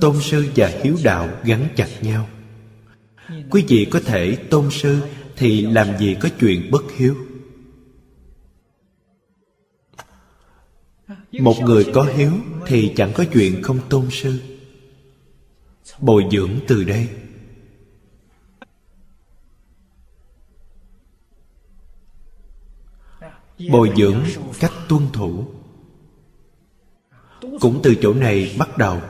[0.00, 2.28] Tôn sư và hiếu đạo gắn chặt nhau.
[3.50, 5.00] Quý vị có thể tôn sư
[5.36, 7.16] thì làm gì có chuyện bất hiếu?
[11.32, 12.32] Một người có hiếu
[12.66, 14.40] thì chẳng có chuyện không tôn sư.
[15.98, 17.08] Bồi dưỡng từ đây.
[23.68, 24.24] Bồi dưỡng
[24.60, 25.44] cách tuân thủ.
[27.60, 29.00] Cũng từ chỗ này bắt đầu.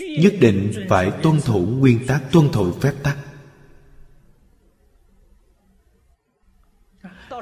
[0.00, 3.16] Nhất định phải tuân thủ nguyên tắc, tuân thủ phép tắc.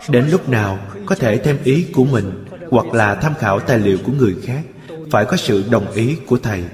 [0.09, 3.98] Đến lúc nào có thể thêm ý của mình hoặc là tham khảo tài liệu
[4.05, 4.64] của người khác,
[5.10, 6.64] phải có sự đồng ý của thầy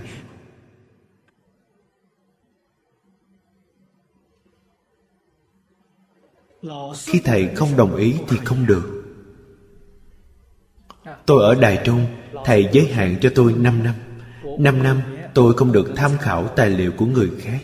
[7.07, 9.05] khi thầy không đồng ý thì không được.
[11.27, 12.07] Tôi ở đài trung,
[12.45, 13.95] thầy giới hạn cho tôi 5 năm.
[14.59, 15.01] 5 năm,
[15.35, 17.61] tôi không được tham khảo tài liệu của người khác.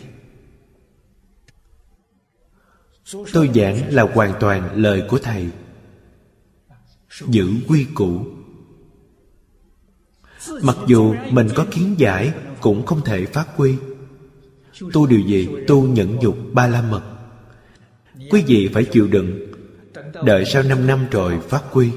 [3.33, 5.49] Tôi giảng là hoàn toàn lời của thầy.
[7.27, 8.25] Giữ quy củ.
[10.61, 13.75] Mặc dù mình có kiến giải, cũng không thể phát huy.
[14.93, 17.10] Tu điều gì, tu nhẫn dục ba la mật
[18.31, 19.39] quý vị phải chịu đựng.
[20.25, 21.91] Đợi sau năm năm rồi phát quy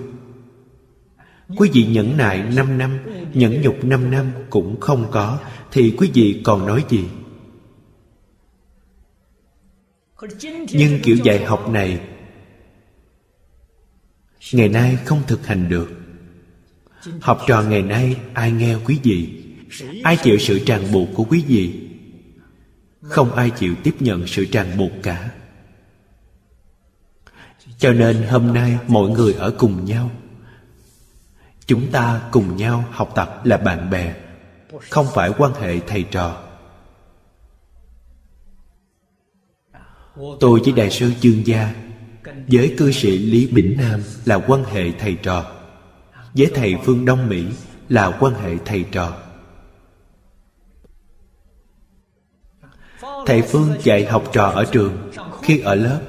[1.56, 2.98] quý vị nhẫn nại năm năm,
[3.34, 5.38] nhẫn nhục năm năm cũng không có,
[5.72, 7.04] thì quý vị còn nói gì?
[10.72, 12.00] Nhưng kiểu dạy học này,
[14.52, 15.90] ngày nay không thực hành được.
[17.20, 19.42] Học trò ngày nay ai nghe quý vị?
[20.02, 21.88] Ai chịu sự ràng buộc của quý vị?
[23.02, 25.30] Không ai chịu tiếp nhận sự ràng buộc cả
[27.78, 30.10] cho nên hôm nay mọi người ở cùng nhau.
[31.66, 34.14] Chúng ta cùng nhau học tập là bạn bè,
[34.90, 36.40] không phải quan hệ thầy trò.
[40.40, 41.74] Tôi với đại sư chương gia
[42.48, 45.52] với cư sĩ lý bỉnh nam là quan hệ thầy trò.
[46.34, 47.44] Với thầy phương đông mỹ
[47.88, 49.16] là quan hệ thầy trò.
[53.26, 55.10] Thầy phương dạy học trò ở trường
[55.42, 56.00] khi ở lớp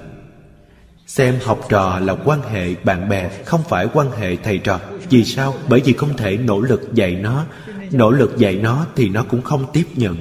[1.06, 4.80] xem học trò là quan hệ bạn bè, không phải quan hệ thầy trò.
[5.10, 5.54] Vì sao?
[5.70, 7.46] Bởi vì không thể nỗ lực dạy nó.
[7.92, 10.18] Nỗ lực dạy nó thì nó cũng không tiếp nhận.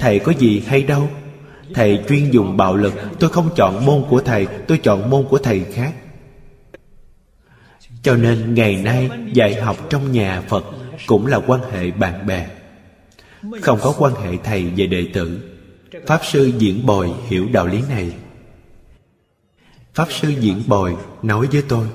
[0.00, 1.10] Thầy có gì hay đâu.
[1.74, 2.94] Thầy chuyên dùng bạo lực.
[3.20, 5.94] Tôi không chọn môn của thầy, tôi chọn môn của thầy khác.
[8.02, 10.64] Cho nên ngày nay, dạy học trong nhà phật
[11.06, 12.46] cũng là quan hệ bạn bè.
[13.62, 15.38] Không có quan hệ thầy và đệ tử.
[16.06, 18.12] Pháp sư diễn bồi hiểu đạo lý này
[19.96, 21.88] pháp sư diễn bồi nói với tôi,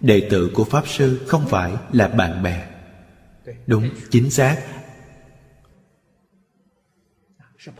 [0.00, 2.66] đệ tử của pháp sư không phải là bạn bè.
[3.66, 4.58] Đúng, chính xác.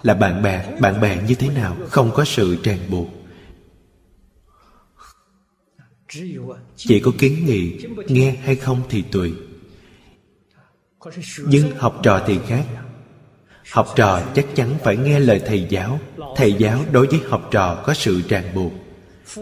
[0.02, 3.08] Là bạn bè bạn bè như thế nào không có sự ràng buộc.
[6.76, 9.34] Chỉ có kiến nghị, nghe hay không thì tùy.
[11.46, 12.66] Nhưng học trò thì khác.
[13.72, 15.98] Học trò chắc chắn phải nghe lời thầy giáo.
[16.36, 18.72] Thầy giáo đối với học trò có sự ràng buộc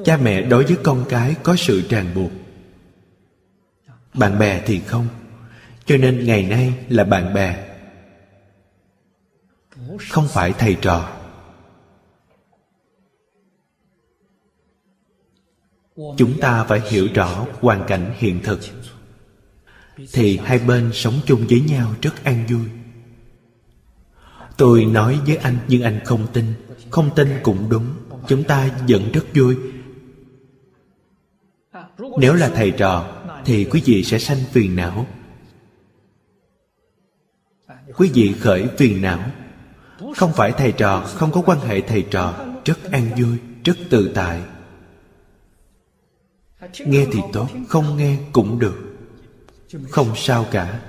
[0.05, 2.31] cha mẹ đối với con cái có sự ràng buộc.
[4.15, 5.09] Bạn bè thì không,
[5.85, 7.67] cho nên ngày nay là bạn bè.
[10.09, 11.17] Không phải thầy trò.
[15.97, 18.61] Chúng ta phải hiểu rõ hoàn cảnh hiện thực.
[20.13, 22.65] Thì hai bên sống chung với nhau rất an vui.
[24.57, 26.45] Tôi nói với anh nhưng anh không tin.
[26.91, 27.87] Không tin cũng đúng.
[28.29, 29.57] Chúng ta vẫn rất vui
[32.19, 35.07] nếu là thầy trò, thì quý vị sẽ sanh phiền não.
[37.97, 39.31] Quý vị khởi phiền não.
[40.17, 44.13] Không phải thầy trò, không có quan hệ thầy trò, rất an vui, rất tự
[44.15, 44.43] tại.
[46.79, 48.77] Nghe thì tốt, không nghe cũng được.
[49.91, 50.81] Không sao cả.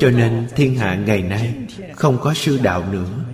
[0.00, 1.54] Cho nên thiên hạ ngày nay
[1.96, 3.24] không có sư đạo nữa.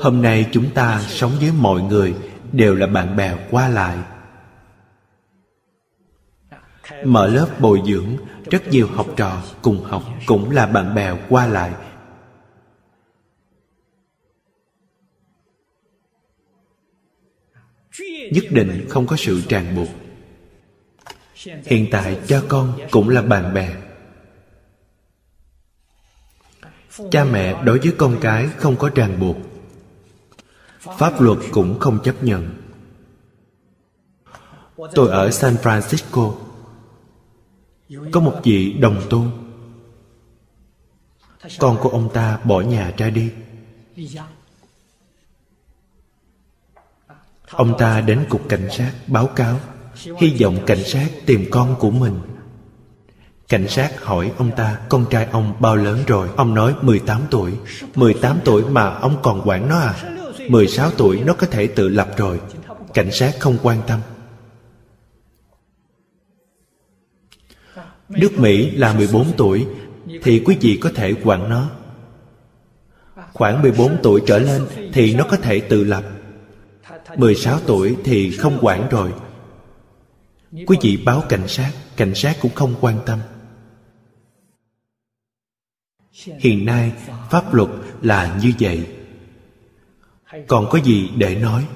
[0.00, 2.14] Hôm nay chúng ta sống với mọi người
[2.52, 3.98] đều là bạn bè qua lại.
[7.04, 8.16] Mở lớp bồi dưỡng,
[8.50, 11.72] rất nhiều học trò cùng học cũng là bạn bè qua lại.
[18.32, 19.88] Nhất định không có sự ràng buộc.
[21.64, 23.76] Hiện tại cha con cũng là bạn bè.
[27.10, 29.36] Cha mẹ đối với con cái không có ràng buộc
[30.98, 32.54] pháp luật cũng không chấp nhận.
[34.94, 36.34] Tôi ở san francisco.
[38.12, 39.24] Có một vị đồng tu.
[41.58, 43.30] con của ông ta bỏ nhà ra đi.
[47.50, 49.60] Ông ta đến cục cảnh sát báo cáo,
[50.18, 52.20] hy vọng cảnh sát tìm con của mình.
[53.48, 56.28] Cảnh sát hỏi ông ta, con trai ông bao lớn rồi?
[56.36, 57.52] Ông nói 18 tuổi.
[57.94, 60.15] 18 tuổi mà ông còn quản nó à?
[60.48, 62.40] 16 tuổi nó có thể tự lập rồi.
[62.94, 64.00] Cảnh sát không quan tâm.
[68.08, 69.66] Nước Mỹ là 14 tuổi,
[70.22, 71.70] Thì quý vị có thể quản nó.
[73.32, 76.04] Khoảng 14 tuổi trở lên Thì nó có thể tự lập.
[77.16, 79.12] 16 tuổi thì không quản rồi.
[80.66, 83.18] Quý vị báo cảnh sát Cảnh sát cũng không quan tâm.
[86.38, 86.92] Hiện nay,
[87.30, 87.68] pháp luật
[88.02, 88.95] là như vậy.
[90.48, 91.66] Còn có gì để nói?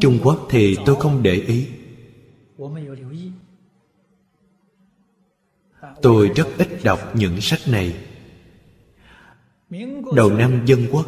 [0.00, 1.66] Trung Quốc thì tôi không để ý.
[6.02, 7.94] Tôi rất ít đọc những sách này.
[10.14, 11.06] Đầu năm dân quốc,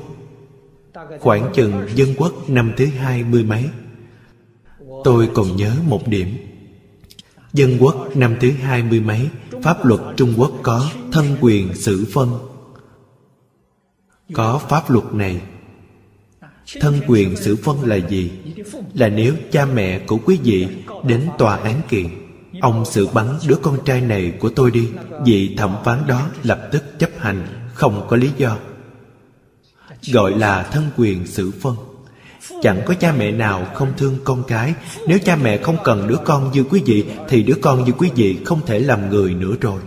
[1.20, 3.70] Khoảng chừng dân quốc năm thứ hai mươi mấy,
[5.04, 6.36] Tôi còn nhớ một điểm.
[7.52, 9.28] Dân quốc năm thứ hai mươi mấy,
[9.62, 12.53] Pháp luật Trung Quốc có thân quyền xử phân.
[14.32, 15.40] Có pháp luật này.
[16.80, 18.30] Thân quyền xử phân là gì?
[18.94, 20.68] Là nếu cha mẹ của quý vị
[21.06, 22.06] đến tòa án kiện,
[22.60, 24.88] Ông xử bắn đứa con trai này của tôi đi,
[25.24, 28.56] Vị thẩm phán đó lập tức chấp hành, Không có lý do.
[30.12, 31.76] Gọi là thân quyền xử phân
[32.62, 34.74] Chẳng có cha mẹ nào không thương con cái.
[35.08, 38.10] Nếu cha mẹ không cần đứa con như quý vị, Thì đứa con như quý
[38.14, 39.80] vị không thể làm người nữa rồi.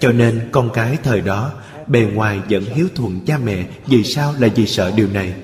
[0.00, 1.52] Cho nên con cái thời đó
[1.88, 5.34] Bề ngoài vẫn hiếu thuận cha mẹ, Vì sao là vì sợ điều này?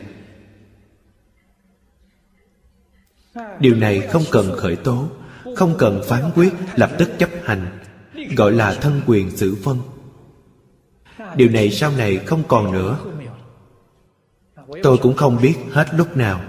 [3.61, 5.09] Điều này không cần khởi tố,
[5.57, 7.79] Không cần phán quyết, lập tức chấp hành,
[8.37, 9.79] Gọi là thân quyền xử phân
[11.37, 12.99] Điều này sau này không còn nữa.
[14.83, 16.41] Tôi cũng không biết hết lúc nào.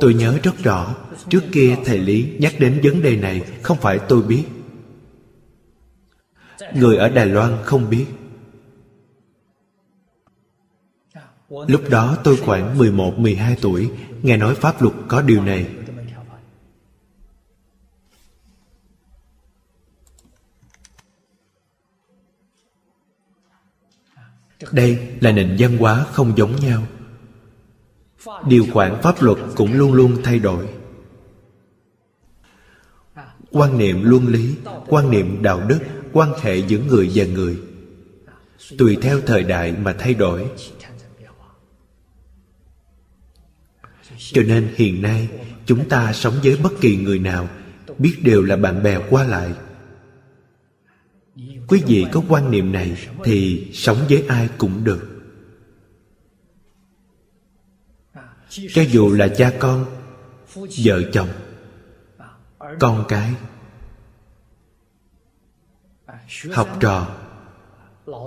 [0.00, 0.94] Tôi nhớ rất rõ,
[1.28, 4.44] Trước kia thầy Lý nhắc đến vấn đề này, Không phải tôi biết.
[6.74, 8.06] Người ở Đài Loan không biết.
[11.48, 13.90] Lúc đó tôi khoảng 11-12 tuổi,
[14.22, 15.68] Nghe nói pháp luật có điều này.
[24.72, 26.82] Đây là nền văn hóa không giống nhau.
[28.48, 30.68] Điều khoản pháp luật cũng luôn luôn thay đổi.
[33.50, 34.54] Quan niệm luân lý,
[34.86, 35.78] Quan niệm đạo đức
[36.16, 37.56] Quan hệ giữa người và người,
[38.78, 40.46] Tùy theo thời đại mà thay đổi.
[44.18, 45.28] Cho nên hiện nay,
[45.66, 47.48] Chúng ta sống với bất kỳ người nào,
[47.98, 49.52] Biết đều là bạn bè qua lại.
[51.68, 55.08] Quý vị có quan niệm này thì sống với ai cũng được.
[58.48, 59.86] Cho dù là cha con,
[60.84, 61.28] vợ chồng,
[62.80, 63.34] con cái
[66.52, 67.08] học trò,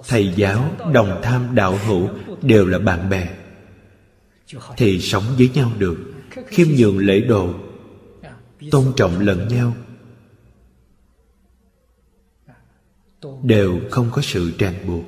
[0.07, 2.09] thầy giáo, đồng tham, đạo hữu
[2.41, 3.29] đều là bạn bè.
[4.77, 5.97] Thì sống với nhau được,
[6.47, 7.53] khiêm nhường lễ độ,
[8.71, 9.73] tôn trọng lẫn nhau,
[13.43, 15.03] đều không có sự ràng buộc.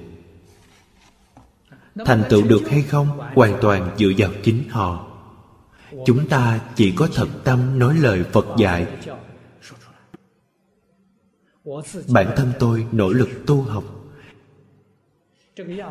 [2.05, 5.07] Thành tựu được hay không hoàn toàn dựa vào chính họ.
[6.05, 8.88] Chúng ta chỉ có thật tâm nói lời phật dạy
[12.07, 13.83] bản thân tôi nỗ lực tu học.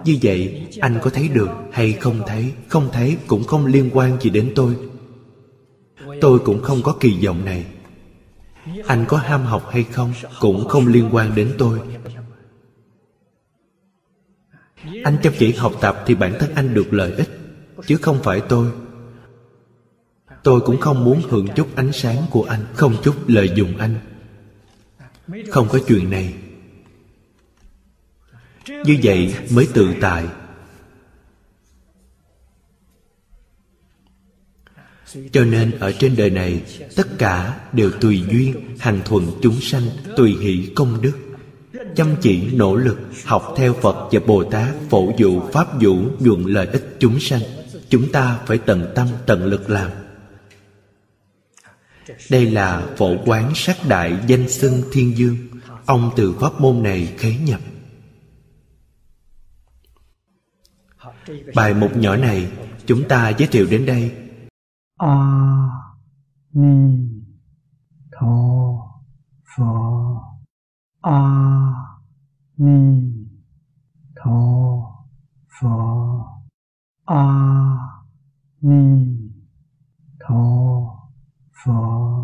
[0.04, 4.20] Như vậy, anh có thấy được hay không thấy không thấy cũng không liên quan
[4.20, 4.76] gì đến tôi.
[6.20, 7.66] Tôi cũng không có kỳ vọng này.
[8.86, 11.80] Anh có ham học hay không cũng không liên quan đến tôi.
[15.04, 17.28] Anh chăm chỉ học tập thì bản thân anh được lợi ích,
[17.86, 18.70] chứ không phải tôi.
[20.42, 23.94] Tôi cũng không muốn hưởng chút ánh sáng của anh, không chút lợi dụng anh
[25.50, 26.34] không có chuyện này.
[28.68, 30.24] Như vậy mới tự tại.
[35.32, 36.62] Cho nên ở trên đời này,
[36.96, 39.82] tất cả đều tùy duyên, hằng thuận chúng sanh,
[40.16, 41.12] tùy hỷ công đức.
[41.96, 46.42] Chăm chỉ, nỗ lực, học theo phật và bồ tát, phổ dụ, pháp dụ, nhuận
[46.42, 47.40] lợi ích chúng sanh.
[47.88, 49.90] Chúng ta phải tận tâm, tận lực làm.
[52.30, 55.36] Đây là phổ quán sát đại danh xưng thiên dương.
[55.86, 57.60] Ông từ pháp môn này khế nhập.
[61.54, 62.52] Bài mục nhỏ này,
[62.86, 64.12] chúng ta giới thiệu đến đây.
[64.96, 65.40] A
[66.52, 67.08] Ni
[68.20, 68.76] Tho
[69.56, 69.64] Phở
[71.00, 71.20] A
[72.56, 73.12] Ni
[74.16, 74.40] Tho
[75.60, 75.68] Phở
[77.04, 77.26] A
[78.60, 79.06] Ni
[80.20, 80.89] Tho
[81.62, 82.20] 佛。